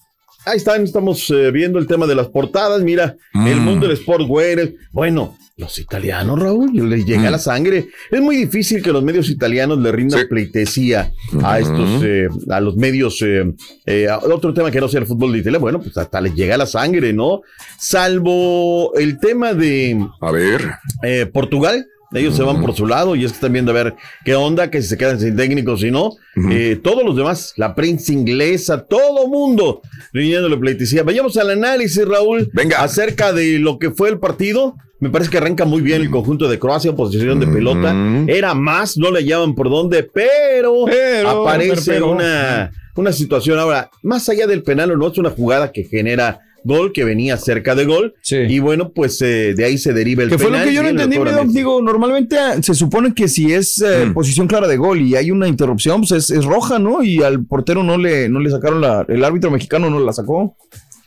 [0.45, 2.81] ahí están, estamos eh, viendo el tema de las portadas.
[2.83, 3.63] Mira, el Mm.
[3.65, 4.69] mundo del sportwear.
[4.93, 7.31] Bueno, los italianos, Raúl, les llega Mm.
[7.31, 7.87] la sangre.
[8.11, 11.11] Es muy difícil que los medios italianos le rindan pleitesía
[11.43, 13.21] a estos, eh, a los medios.
[13.21, 13.45] eh,
[13.85, 16.33] eh, a otro tema que no sea el fútbol de Italia, bueno, pues hasta les
[16.35, 17.41] llega la sangre, ¿no?
[17.77, 19.97] Salvo el tema de.
[20.21, 20.71] A ver.
[21.03, 21.85] eh, Portugal.
[22.13, 23.95] Ellos se van por su lado y es que están viendo a ver
[24.25, 26.11] qué onda, que si se quedan sin técnicos, si no.
[26.51, 29.81] Eh, todos los demás, la prensa inglesa, todo mundo
[30.11, 31.03] rindiéndole pleitesía.
[31.03, 32.49] Vayamos al análisis, Raúl.
[32.53, 32.81] Venga.
[32.83, 34.75] Acerca de lo que fue el partido.
[34.99, 37.95] Me parece que arranca muy bien el conjunto de Croacia, posición de pelota.
[38.27, 42.11] Era más, no le llaman por dónde, pero, Pero, aparece pero, pero.
[42.11, 46.41] una, una situación ahora, más allá del penal o no, es una jugada que genera
[46.63, 48.13] gol, que venía cerca de gol.
[48.29, 50.89] Y bueno, pues eh, de ahí se deriva el Que fue lo que yo no
[50.89, 51.17] entendí.
[51.53, 54.13] Digo, normalmente ah, se supone que si es eh, Mm.
[54.13, 57.03] posición clara de gol y hay una interrupción, pues es, es roja, ¿no?
[57.03, 60.55] Y al portero no le, no le sacaron la, el árbitro mexicano no la sacó.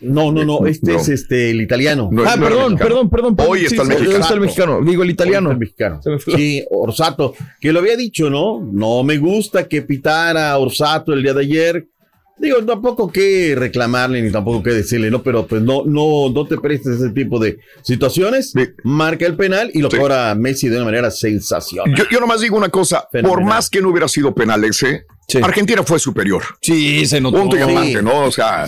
[0.00, 0.98] No, no, no, este No.
[0.98, 2.10] es este el italiano.
[2.12, 3.52] No, ah, no perdón, perdón, perdón, perdón.
[3.52, 4.14] Hoy Sí, está el mexicano.
[4.14, 4.80] hoy está el mexicano.
[4.84, 5.50] Digo, el italiano.
[5.52, 6.00] El mexicano.
[6.36, 8.60] Sí, Orsato, que lo había dicho, ¿no?
[8.70, 11.86] No me gusta que pitara Orsato el día de ayer.
[12.36, 15.22] Digo, tampoco que reclamarle ni tampoco que decirle, ¿no?
[15.22, 18.52] Pero pues no, no, no te prestes ese tipo de situaciones.
[18.82, 21.94] Marca el penal y lo cobra Messi de una manera sensacional.
[21.96, 25.06] Yo, yo nomás digo una cosa, por más que no hubiera sido penal ese,
[25.42, 26.42] Argentina fue superior.
[26.60, 27.38] Sí, se notó.
[27.40, 27.70] Punto y Sí.
[27.70, 28.24] aparte, ¿no?
[28.24, 28.66] O sea,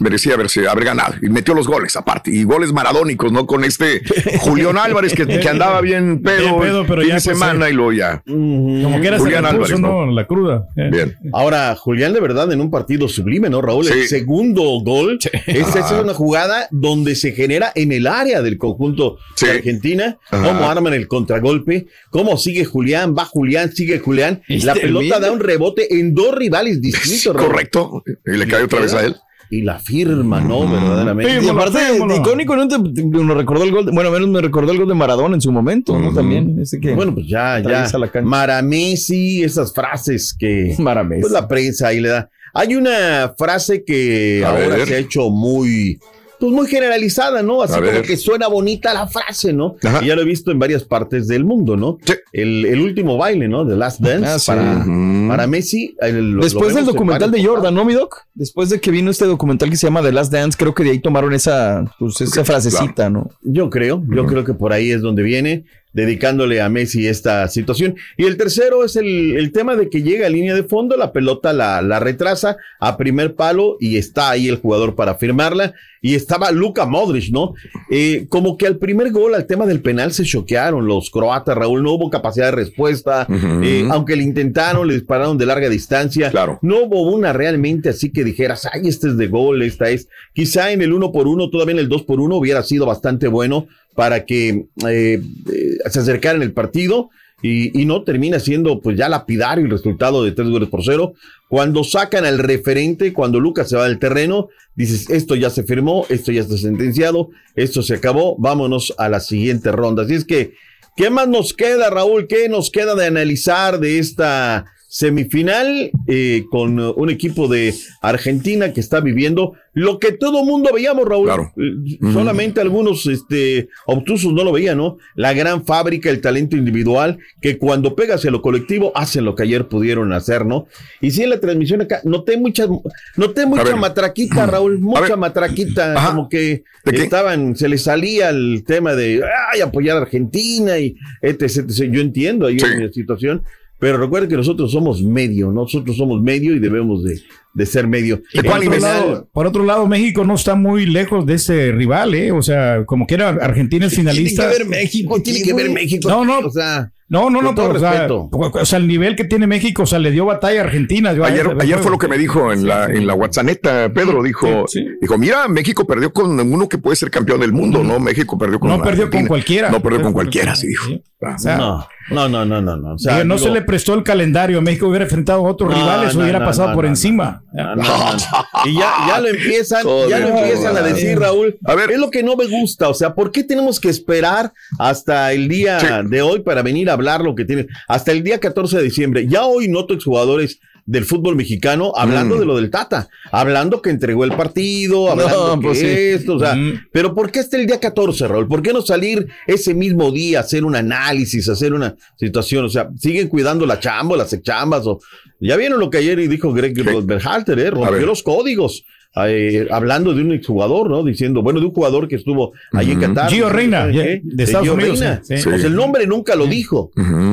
[0.00, 1.14] merecía haberse, haber ganado.
[1.22, 2.30] Y metió los goles aparte.
[2.30, 3.46] Y goles maradónicos, ¿no?
[3.46, 4.02] Con este
[4.40, 7.68] Julián Álvarez que, que andaba bien pedo, Bien pedo, pero fin ya, de pues, semana
[7.68, 7.70] eh.
[7.70, 8.22] y lo ya.
[8.26, 10.06] Como que era Julián Álvarez, ¿no?
[10.06, 10.66] La cruda.
[10.76, 10.88] Eh.
[10.90, 11.16] Bien.
[11.32, 13.86] Ahora, Julián de verdad en un partido sublime, ¿no, Raúl?
[13.88, 18.58] El segundo gol es, esa es una jugada donde se genera en el área del
[18.58, 20.42] conjunto de Argentina, Ajá.
[20.44, 25.20] cómo arman el contragolpe, cómo sigue Julián, va Julián, sigue Julián, la pelota termina.
[25.20, 27.36] da un rebote en dos rivales distintos.
[27.42, 28.02] Correcto.
[28.26, 29.16] Y le cae otra vez a él.
[29.50, 30.68] Y la firma, ¿no?
[30.68, 31.44] Verdaderamente.
[31.44, 31.78] Y aparte,
[32.16, 32.66] icónico, ¿no?
[32.66, 35.34] Te- te- nos recordó el gol, de- bueno, menos me recordó el gol de Maradona
[35.34, 36.12] en su momento, ¿no?
[36.12, 37.86] También, ese que Bueno, pues ya, ya.
[38.22, 41.20] Maramesi, esas frases que Maramesi.
[41.22, 42.30] pues la prensa ahí le da.
[42.54, 44.86] Hay una frase que A ahora ver.
[44.88, 45.98] se ha hecho muy,
[46.40, 47.62] pues muy generalizada, ¿no?
[47.62, 49.76] Así como que suena bonita la frase, ¿no?
[49.82, 50.00] Ajá.
[50.02, 51.98] Y ya lo he visto en varias partes del mundo, ¿no?
[52.32, 53.66] El, el último baile, ¿no?
[53.66, 55.26] The Last Dance Ah, sí.
[55.28, 55.96] para, Messi.
[56.00, 58.22] el- lo- Después lo del documental de Jordan, ¿no, mi doc?
[58.34, 60.90] Después de que vino este documental que se llama The Last Dance, creo que de
[60.90, 63.30] ahí tomaron esa, pues, esa frasecita, ¿no?
[63.42, 65.64] Yo creo, yo creo que por ahí es donde viene.
[65.94, 67.94] dedicándole a Messi esta situación.
[68.16, 71.12] Y el tercero es el, el tema de que llega a línea de fondo, la
[71.12, 75.72] pelota la, la retrasa a primer palo y está ahí el jugador para firmarla.
[76.04, 77.54] Y estaba Luka Modric, ¿no?
[77.88, 81.82] Eh, como que al primer gol, al tema del penal, se choquearon los croatas, Raúl.
[81.82, 83.26] No hubo capacidad de respuesta.
[83.62, 86.30] eh, aunque le intentaron, le dispararon de larga distancia.
[86.30, 86.58] Claro.
[86.60, 90.08] No hubo una realmente así que dijeras, ay, este es de gol, esta es.
[90.34, 93.26] Quizá en el uno por uno, todavía en el dos por uno hubiera sido bastante
[93.26, 97.08] bueno para que eh, eh, se acercaran el partido
[97.42, 101.14] y, y no termina siendo pues ya lapidario el resultado de tres goles por cero.
[101.48, 106.06] Cuando sacan al referente, cuando Lucas se va del terreno, dices, esto ya se firmó,
[106.08, 110.04] esto ya está sentenciado, esto se acabó, vámonos a la siguiente ronda.
[110.04, 110.54] Así es que,
[110.96, 112.26] ¿qué más nos queda, Raúl?
[112.26, 114.64] ¿Qué nos queda de analizar de esta
[114.94, 120.70] semifinal eh, con uh, un equipo de Argentina que está viviendo lo que todo mundo
[120.72, 121.28] veíamos, Raúl.
[121.30, 124.98] Eh, Solamente algunos este, obtusos no lo veían, ¿no?
[125.16, 129.42] La gran fábrica, el talento individual, que cuando pega hacia lo colectivo hacen lo que
[129.42, 130.68] ayer pudieron hacer, ¿no?
[131.00, 132.68] Y sí, en la transmisión acá, noté mucha,
[133.16, 139.24] noté mucha matraquita, Raúl, mucha matraquita, como que estaban, se les salía el tema de,
[139.52, 141.90] ay, apoyar a Argentina y etc, etc.
[141.90, 143.42] Yo entiendo ahí en la situación.
[143.78, 147.20] Pero recuerden que nosotros somos medio, nosotros somos medio y debemos de,
[147.54, 148.20] de ser medio.
[148.34, 152.32] por, otro lado, por otro lado, México no está muy lejos de ese rival, ¿eh?
[152.32, 154.42] O sea, como que era Argentina es finalista.
[154.42, 156.08] Tiene que ver México, tiene que ver México.
[156.08, 156.40] No, no.
[156.40, 158.28] O sea, no, no, no, pero, o, sea, respeto.
[158.32, 161.12] o sea, el nivel que tiene México, o sea, le dio batalla a Argentina.
[161.12, 163.46] Yo Ayer, ayer- ayer fue lo que me dijo en la, en la WhatsApp,
[163.94, 164.64] Pedro, dijo,
[165.00, 168.00] dijo, mira, México perdió con uno que puede ser campeón del mundo, ¿no?
[168.00, 169.70] México perdió con No perdió con cualquiera.
[169.70, 170.90] No perdió con cualquiera, sí dijo.
[171.20, 172.94] O sea, no, no, no, no, no, no.
[172.94, 174.60] O sea, Digo, no digo- se le prestó el calendario.
[174.60, 177.43] México hubiera enfrentado a otros No, rivales, no, hubiera no, pasado no, por no, encima.
[177.54, 178.18] No, no, no.
[178.64, 181.56] Y ya, ya lo empiezan, ya lo empiezan a decir, Raúl.
[181.64, 182.88] A ver, es lo que no me gusta.
[182.88, 186.94] O sea, ¿por qué tenemos que esperar hasta el día de hoy para venir a
[186.94, 187.68] hablar lo que tiene?
[187.86, 189.28] Hasta el día 14 de diciembre.
[189.28, 192.38] Ya hoy noto exjugadores del fútbol mexicano hablando Mm.
[192.40, 195.86] de lo del Tata, hablando que entregó el partido, hablando No, que pues sí.
[195.86, 196.88] esto, o sea, Mm.
[196.92, 198.46] pero ¿por qué hasta el día 14, Raúl?
[198.48, 202.64] ¿Por qué no salir ese mismo día, hacer un análisis, hacer una situación?
[202.66, 205.00] O sea, siguen cuidando la chamba, las chambas, o
[205.40, 206.74] ya vieron lo que ayer dijo Greg
[207.04, 207.70] Berhalter, ¿eh?
[207.70, 208.84] rompió los códigos.
[209.16, 211.04] Eh, hablando de un exjugador, ¿no?
[211.04, 213.30] Diciendo, bueno, de un jugador que estuvo ahí en Qatar.
[213.30, 213.48] Gio.
[213.48, 214.20] Reina, ¿Eh?
[214.24, 215.20] de Estados Gio Unidos, Reina.
[215.22, 215.36] sí.
[215.38, 216.90] Sea, el nombre nunca lo dijo.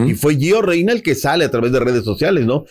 [0.08, 2.66] Y fue Gio Reina el que sale a través de redes sociales, ¿no?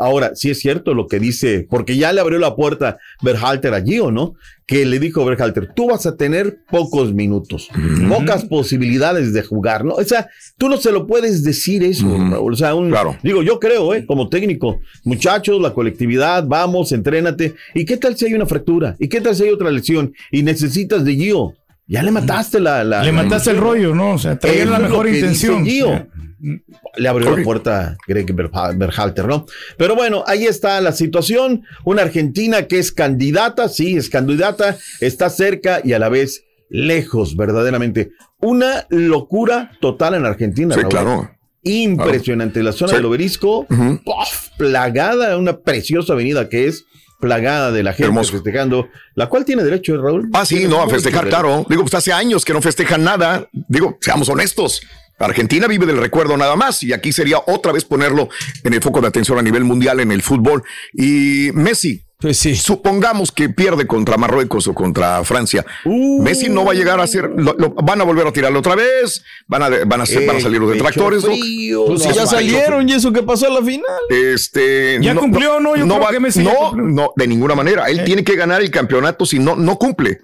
[0.00, 3.82] Ahora, sí es cierto lo que dice, porque ya le abrió la puerta Berhalter a
[3.82, 4.34] Gio, ¿no?
[4.68, 7.70] Que le dijo Berhalter, tú vas a tener pocos minutos,
[8.06, 9.94] pocas posibilidades de jugar, ¿no?
[9.94, 12.52] O sea, tú no se lo puedes decir eso, Raúl.
[12.52, 14.04] O sea, un, digo, yo creo, ¿eh?
[14.04, 17.54] Como técnico, muchachos, la colectividad, vamos, entrénate.
[17.74, 18.94] ¿Y qué tal si hay una fractura?
[18.98, 20.12] ¿Y qué tal si hay otra lesión?
[20.30, 21.54] Y necesitas de Gio.
[21.86, 22.84] Ya le mataste la...
[22.84, 24.12] la Le la mataste el rollo, ¿no?
[24.12, 25.64] O sea, traía la mejor intención.
[25.64, 26.06] Gio.
[26.96, 29.46] Le abrió la puerta Greg Berha- Berhalter, ¿no?
[29.76, 31.64] Pero bueno, ahí está la situación.
[31.84, 37.34] Una Argentina que es candidata, sí, es candidata, está cerca y a la vez lejos,
[37.36, 38.10] verdaderamente.
[38.40, 40.74] Una locura total en Argentina.
[40.74, 40.90] Sí, Raúl.
[40.90, 41.30] claro.
[41.64, 42.62] Impresionante.
[42.62, 42.96] La zona Sí.
[42.96, 44.48] del obelisco, ¡puf!
[44.56, 46.84] plagada, una preciosa avenida que es
[47.20, 50.30] plagada de la gente festejando, la cual tiene derecho, ¿eh, Raúl.
[50.34, 51.40] Ah, sí, no, a festejar, derecho.
[51.42, 51.66] claro.
[51.68, 53.48] Digo, pues hace años que no festejan nada.
[53.52, 54.80] Digo, seamos honestos.
[55.18, 58.28] Argentina vive del recuerdo nada más y aquí sería otra vez ponerlo
[58.64, 60.62] en el foco de atención a nivel mundial en el fútbol.
[60.94, 62.54] Y Messi, pues sí.
[62.56, 65.64] supongamos que pierde contra Marruecos o contra Francia.
[65.84, 66.22] Uh.
[66.22, 68.74] Messi no va a llegar a ser, lo- lo- van a volver a tirarlo otra
[68.74, 71.22] vez, van a, van a, ser- van a salir los Eh, detractores.
[71.24, 71.30] ¿no?
[71.30, 73.84] frío, Pues si no, ya no, salieron y eso que pasó a la final.
[74.10, 75.76] Este, Ya cumplió, ¿no?
[75.76, 77.88] Yo creo va- que Messi ya no, no, de ninguna manera.
[77.88, 77.92] Eh.
[77.92, 80.20] Él tiene que ganar el campeonato si no, no cumple.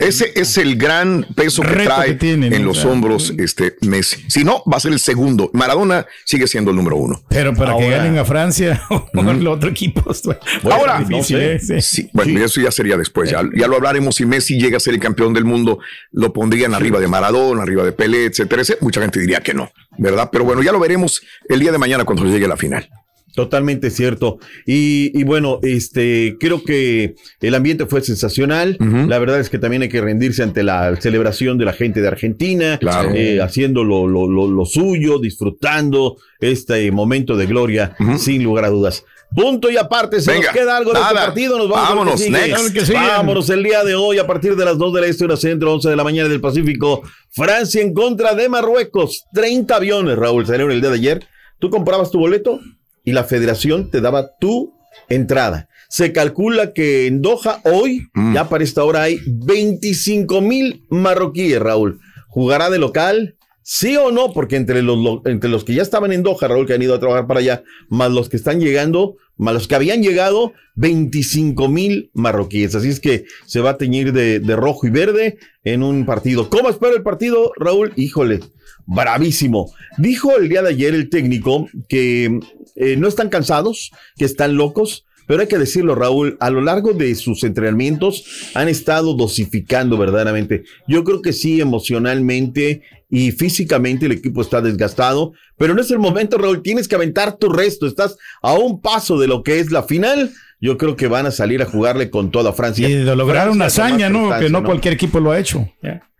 [0.00, 4.24] Ese es el gran peso que trae en los O sea, hombros este Messi.
[4.28, 5.50] Si no, va a ser el segundo.
[5.52, 7.22] Maradona sigue siendo el número uno.
[7.28, 10.10] Pero para que ganen a Francia o el otro equipo.
[10.10, 10.36] esto-
[10.70, 11.76] Ahora, es difícil, no sé.
[11.76, 11.82] ¿eh?
[11.82, 12.00] Sí.
[12.02, 13.30] Sí, bueno, eso ya sería después.
[13.30, 14.16] Ya, ya lo hablaremos.
[14.16, 15.78] Si Messi llega a ser el campeón del mundo,
[16.12, 18.62] lo pondrían arriba de Maradona, arriba de Pelé, etcétera.
[18.62, 18.78] etcétera.
[18.82, 20.30] Mucha gente diría que no, ¿verdad?
[20.32, 22.88] Pero bueno, ya lo veremos el día de mañana cuando llegue la final.
[23.34, 24.38] Totalmente cierto.
[24.66, 28.76] Y, y bueno, este, creo que el ambiente fue sensacional.
[29.08, 32.08] La verdad es que también hay que rendirse ante la celebración de la gente de
[32.08, 33.10] Argentina, Claro.
[33.14, 38.68] eh, haciendo lo, lo- lo- lo suyo, disfrutando este momento de gloria, sin lugar a
[38.70, 39.04] dudas.
[39.32, 42.32] Punto y aparte, se Venga, nos queda algo de este partido, nos vamos Vámonos, sigue.
[42.32, 42.72] next.
[42.88, 42.92] Que.
[42.94, 45.72] Vámonos el día de hoy a partir de las 2 de la este, hora centro,
[45.72, 47.02] 11 de la mañana del Pacífico.
[47.30, 49.22] Francia en contra de Marruecos.
[49.32, 51.24] 30 aviones, Raúl, salieron el día de ayer.
[51.60, 52.58] Tú comprabas tu boleto
[53.04, 54.74] y la federación te daba tu
[55.08, 55.68] entrada.
[55.88, 58.34] Se calcula que en Doha hoy, Mm.
[58.34, 62.00] ya para esta hora, hay 25 mil marroquíes, Raúl.
[62.28, 63.36] Jugará de local
[63.72, 64.32] ¿Sí o no?
[64.32, 66.92] Porque entre los, lo- entre los que ya estaban en Doha, Raúl, que han ido
[66.92, 71.68] a trabajar para allá, más los que están llegando, más los que habían llegado, 25
[71.68, 72.74] mil marroquíes.
[72.74, 76.50] Así es que se va a teñir de, de rojo y verde en un partido.
[76.50, 77.92] ¿Cómo espera el partido, Raúl?
[77.94, 78.40] Híjole,
[78.86, 79.72] bravísimo.
[79.98, 82.40] Dijo el día de ayer el técnico que
[82.74, 85.06] eh, no están cansados, que están locos.
[85.28, 90.64] Pero hay que decirlo, Raúl, a lo largo de sus entrenamientos han estado dosificando verdaderamente.
[90.88, 95.98] Yo creo que sí, emocionalmente y físicamente el equipo está desgastado, pero no es el
[95.98, 99.70] momento, Raúl, tienes que aventar tu resto, estás a un paso de lo que es
[99.70, 100.32] la final.
[100.62, 102.88] Yo creo que van a salir a jugarle con toda Francia.
[102.88, 104.38] Y de lograr una Francia hazaña, ¿no?
[104.38, 105.66] Que no cualquier equipo lo ha hecho.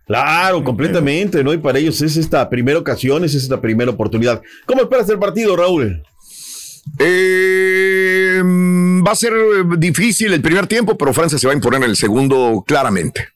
[0.07, 1.53] Claro, completamente, ¿no?
[1.53, 4.41] Y para ellos es esta primera ocasión, es esta primera oportunidad.
[4.65, 6.03] ¿Cómo esperas el partido, Raúl?
[6.99, 11.83] Eh, va a ser eh, difícil el primer tiempo, pero Francia se va a imponer
[11.83, 13.29] en el segundo claramente.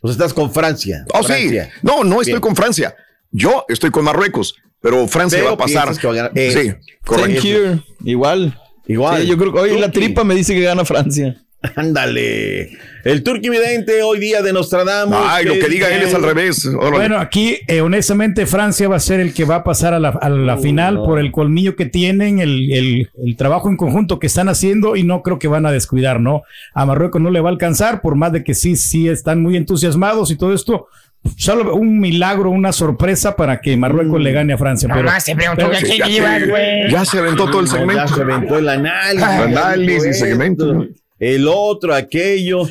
[0.00, 1.04] O sea, estás con Francia.
[1.14, 1.50] Oh, sí.
[1.82, 2.40] No, no estoy Bien.
[2.40, 2.94] con Francia.
[3.30, 5.96] Yo estoy con Marruecos, pero Francia Pero va a pasar.
[5.96, 6.32] que va a ganar.
[6.34, 7.42] Eh, sí, correcto.
[7.42, 7.82] Thank you.
[8.04, 8.58] Igual.
[8.86, 9.22] Igual.
[9.22, 11.36] Sí, yo creo que hoy la tripa me dice que gana Francia.
[11.76, 12.70] Ándale.
[13.04, 15.16] El Turqui Vidente hoy día de Nostradamus.
[15.22, 16.64] Ay, lo que diga él es al revés.
[16.66, 16.90] Órale.
[16.96, 20.08] Bueno, aquí eh, honestamente Francia va a ser el que va a pasar a la,
[20.10, 24.26] a la final por el colmillo que tienen, el, el- el trabajo en conjunto que
[24.26, 26.42] están haciendo y no creo que van a descuidar, ¿no?
[26.74, 29.56] A Marruecos no le va a alcanzar, por más de que sí, sí están muy
[29.56, 30.88] entusiasmados y todo esto.
[31.36, 34.88] Solo un milagro, una sorpresa para que Marruecos le gane a Francia.
[34.90, 36.88] pero, Nomás se preguntó pero- ya se-.
[36.90, 38.02] Ya se aventó todo el No, segmento.
[38.06, 39.22] Ya se aventó el análisis.
[39.22, 40.86] Análisis, Esto, segmento.
[41.20, 42.62] El otro, aquello.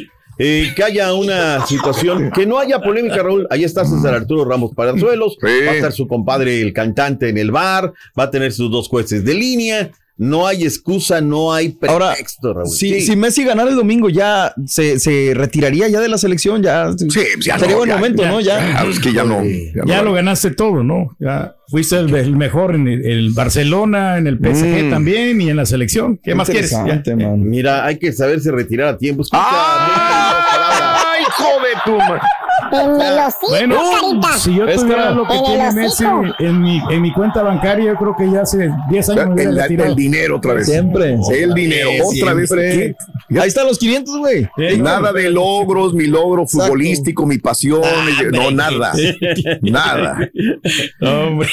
[0.42, 3.46] Eh, que haya una situación, que no haya polémica, Raúl.
[3.50, 5.38] Ahí está César Arturo Ramos Palazuelos.
[5.44, 7.94] Va a estar su compadre, el cantante, en el bar.
[8.18, 9.92] Va a tener sus dos jueces de línea.
[10.22, 12.68] No hay excusa, no hay pretexto, Raúl.
[12.70, 13.02] Si, Sí.
[13.02, 16.92] si Messi ganara el domingo, ya se, se retiraría ya de la selección, ya.
[16.98, 17.08] Sí,
[17.40, 18.40] ya sería no, buen ya, momento, ya, ¿no?
[18.42, 18.60] Ya.
[18.60, 19.42] ya, es que ya no.
[19.44, 21.16] Ya, Ya no lo ganaste todo, ¿no?
[21.20, 24.90] Ya fuiste el, el mejor en el, el Barcelona, en el PSG Mm.
[24.90, 26.18] también y en la selección.
[26.22, 26.74] ¿Qué más quieres?
[26.74, 27.02] Man.
[27.50, 29.22] Mira, hay que saberse retirar a tiempo.
[29.22, 32.22] Escucha, ¡Ay, hijo de tu ma-
[32.72, 33.76] En el hocico, Bueno,
[34.22, 34.38] carita.
[34.40, 36.04] si yo Es tuviera que- lo que En el tiene Messi
[36.40, 39.66] en mi, en mi cuenta bancaria, yo creo que ya hace 10 años me hubiera
[39.66, 40.66] El, el dinero otra vez.
[40.68, 41.18] Siempre.
[41.32, 42.48] El dinero otra vez.
[42.50, 42.96] Siempre.
[43.30, 43.40] ¿Qué?
[43.40, 44.48] Ahí están los 500, güey.
[44.80, 47.82] Nada de logros, mi logro futbolístico, mi pasión.
[48.32, 48.92] no, nada.
[49.62, 50.18] Nada.
[51.02, 51.48] Hombre.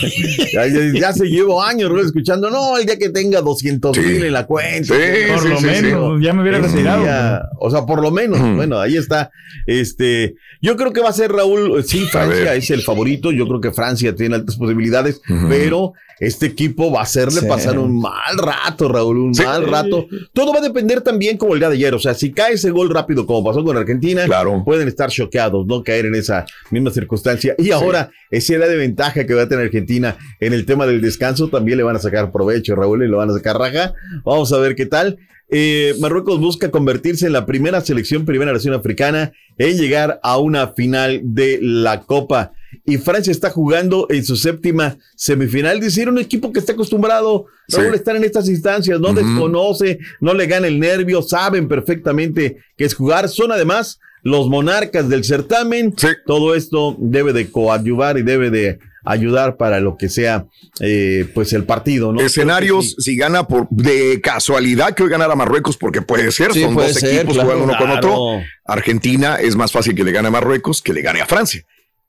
[0.52, 4.24] Ya, ya- ya se llevo años Raúl, escuchando, no, el día que tenga 200 mil
[4.24, 4.94] en la cuenta.
[4.94, 5.00] Sí,
[5.32, 7.42] Por sí, lo sí, menos, ya me hubiera retirado.
[7.60, 9.30] o sea, por lo menos, bueno, ahí está.
[9.66, 13.60] Este, yo creo que va a ser Raúl, sí, Francia es el favorito, yo creo
[13.60, 17.46] que Francia tiene altas posibilidades, pero este equipo va a hacerle Sí.
[17.46, 19.42] pasar un mal rato, Raúl, un Sí.
[19.42, 20.06] mal rato.
[20.32, 22.70] Todo va a depender también como el día de ayer, o sea, si cae ese
[22.70, 24.62] gol rápido como pasó con Argentina, Claro.
[24.64, 27.54] pueden estar choqueados, no caer en esa misma circunstancia.
[27.58, 31.00] Y ahora, esa edad de ventaja que va a tener Argentina en el tema del
[31.00, 33.92] descanso, también le van a sacar provecho, Raúl, y lo van a sacar raja.
[34.24, 35.18] Vamos a ver qué tal.
[35.48, 40.68] Eh, Marruecos busca convertirse en la primera selección, primera nación africana en llegar a una
[40.68, 42.52] final de la Copa.
[42.84, 45.80] Y Francia está jugando en su séptima semifinal.
[45.80, 47.80] Decir, un equipo que está acostumbrado, Sí.
[47.80, 52.84] a estar en estas instancias, no desconoce, no le gana el nervio, saben perfectamente que
[52.84, 53.28] es jugar.
[53.28, 55.94] Son además los monarcas del certamen.
[55.96, 56.08] Sí.
[56.26, 60.46] Todo esto debe de coadyuvar y debe de ayudar para lo que sea
[60.80, 62.20] eh, pues el partido, ¿no?
[62.20, 63.12] Escenarios, sí.
[63.12, 66.88] si gana por de casualidad que hoy ganara Marruecos, porque puede ser, Sí, son puede
[66.88, 67.48] dos ser, equipos claro.
[67.50, 68.40] jugando uno con otro.
[68.66, 71.62] Argentina es más fácil que le gane a Marruecos que le gane a Francia.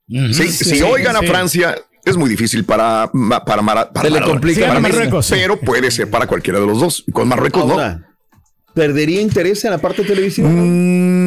[0.09, 1.27] Ujú, Sí, sí, si sí, hoy gana sí.
[1.27, 3.09] Francia, es muy difícil para,
[3.45, 3.61] para, para
[4.01, 4.25] Se le Maradona.
[4.25, 5.33] complica Sí, Para Marruecos, sí.
[5.35, 7.03] Pero puede ser para cualquiera de los dos.
[7.05, 8.03] Y Con Marruecos no.
[8.73, 10.47] ¿perdería interés en la parte televisiva?
[10.49, 11.26] Mm,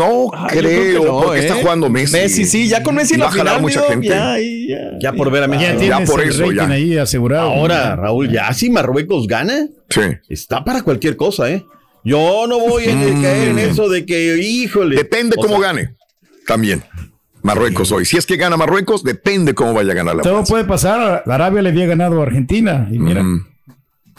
[0.00, 1.42] no Ah, creo, creo que no, porque ¿eh?
[1.42, 2.12] está jugando Messi.
[2.12, 4.08] Messi, sí, ya con Messi Va la a jalar final, mucha gente.
[4.08, 4.78] Ya, ahí, ya.
[5.00, 5.64] Ya por ver a Messi.
[5.64, 6.66] Ya Ya por el eso, ya.
[6.68, 7.50] ahí asegurado.
[7.50, 10.00] Ahora, Raúl, ya si Marruecos gana, Sí.
[10.28, 11.64] está para cualquier cosa, ¿eh?
[12.04, 13.22] Yo no voy a Mm.
[13.22, 14.96] caer en eso de que, híjole.
[14.96, 15.94] Depende O cómo sea, gane.
[16.46, 16.82] También.
[17.42, 18.04] Marruecos hoy.
[18.04, 20.52] Si es que gana Marruecos, depende cómo vaya a ganar la Todo Francia.
[20.52, 21.22] puede pasar.
[21.26, 22.88] Arabia le había ganado a Argentina.
[22.90, 23.46] Y mira, Mm.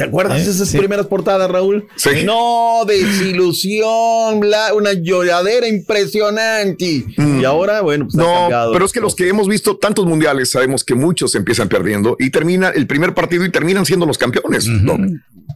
[0.02, 0.78] ¿Te acuerdas Eh, de esas sí.
[0.80, 1.88] primeras portadas, Raúl?
[1.96, 2.24] Sí.
[2.26, 7.06] No, desilusión, bla- una lloradera impresionante.
[7.18, 8.74] Y ahora, bueno, pues ha No, cambiado.
[8.74, 12.30] pero es que los que hemos visto tantos mundiales sabemos que muchos empiezan perdiendo y
[12.32, 14.66] termina el primer partido y terminan siendo los campeones.
[14.84, 15.00] Doc.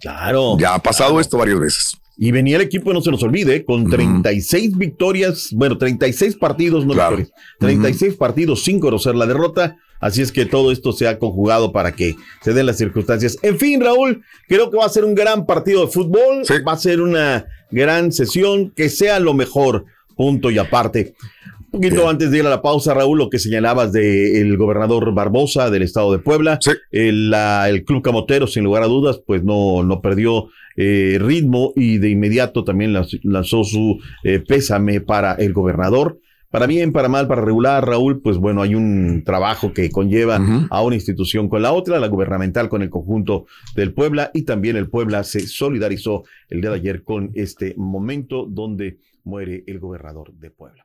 [0.02, 0.58] Claro.
[0.60, 1.98] Ya ha pasado esto varias veces.
[2.18, 6.94] Y venía el equipo, no se nos olvide, con 36 victorias, bueno, 36 partidos, no
[6.94, 7.18] Claro.
[7.18, 9.78] victorias, 36 partidos sin conocer la derrota.
[10.00, 13.38] Así es que todo esto se ha conjugado para que se den las circunstancias.
[13.42, 16.54] En fin, Raúl, creo que va a ser un gran partido de fútbol, Sí.
[16.68, 19.86] va a ser una gran sesión, que sea lo mejor,
[20.16, 21.16] punto y aparte.
[21.76, 25.70] Un poquito antes de ir a la pausa, Raúl, lo que señalabas del gobernador Barbosa
[25.70, 26.58] del estado de Puebla,
[26.92, 30.48] el, la- el Club Camotero, sin lugar a dudas, pues no, no perdió
[30.78, 36.20] eh, ritmo y de inmediato también lanzó su eh, pésame para el gobernador.
[36.50, 40.82] Para bien, para mal, para regular, Raúl, pues bueno, hay un trabajo que conlleva a
[40.82, 43.46] una institución con la otra, la gubernamental con el conjunto
[43.76, 48.46] del Puebla y también el Puebla se solidarizó el día de ayer con este momento
[48.50, 50.85] donde muere el gobernador de Puebla.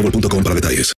[0.01, 1.00] boostmobile.com para detalles.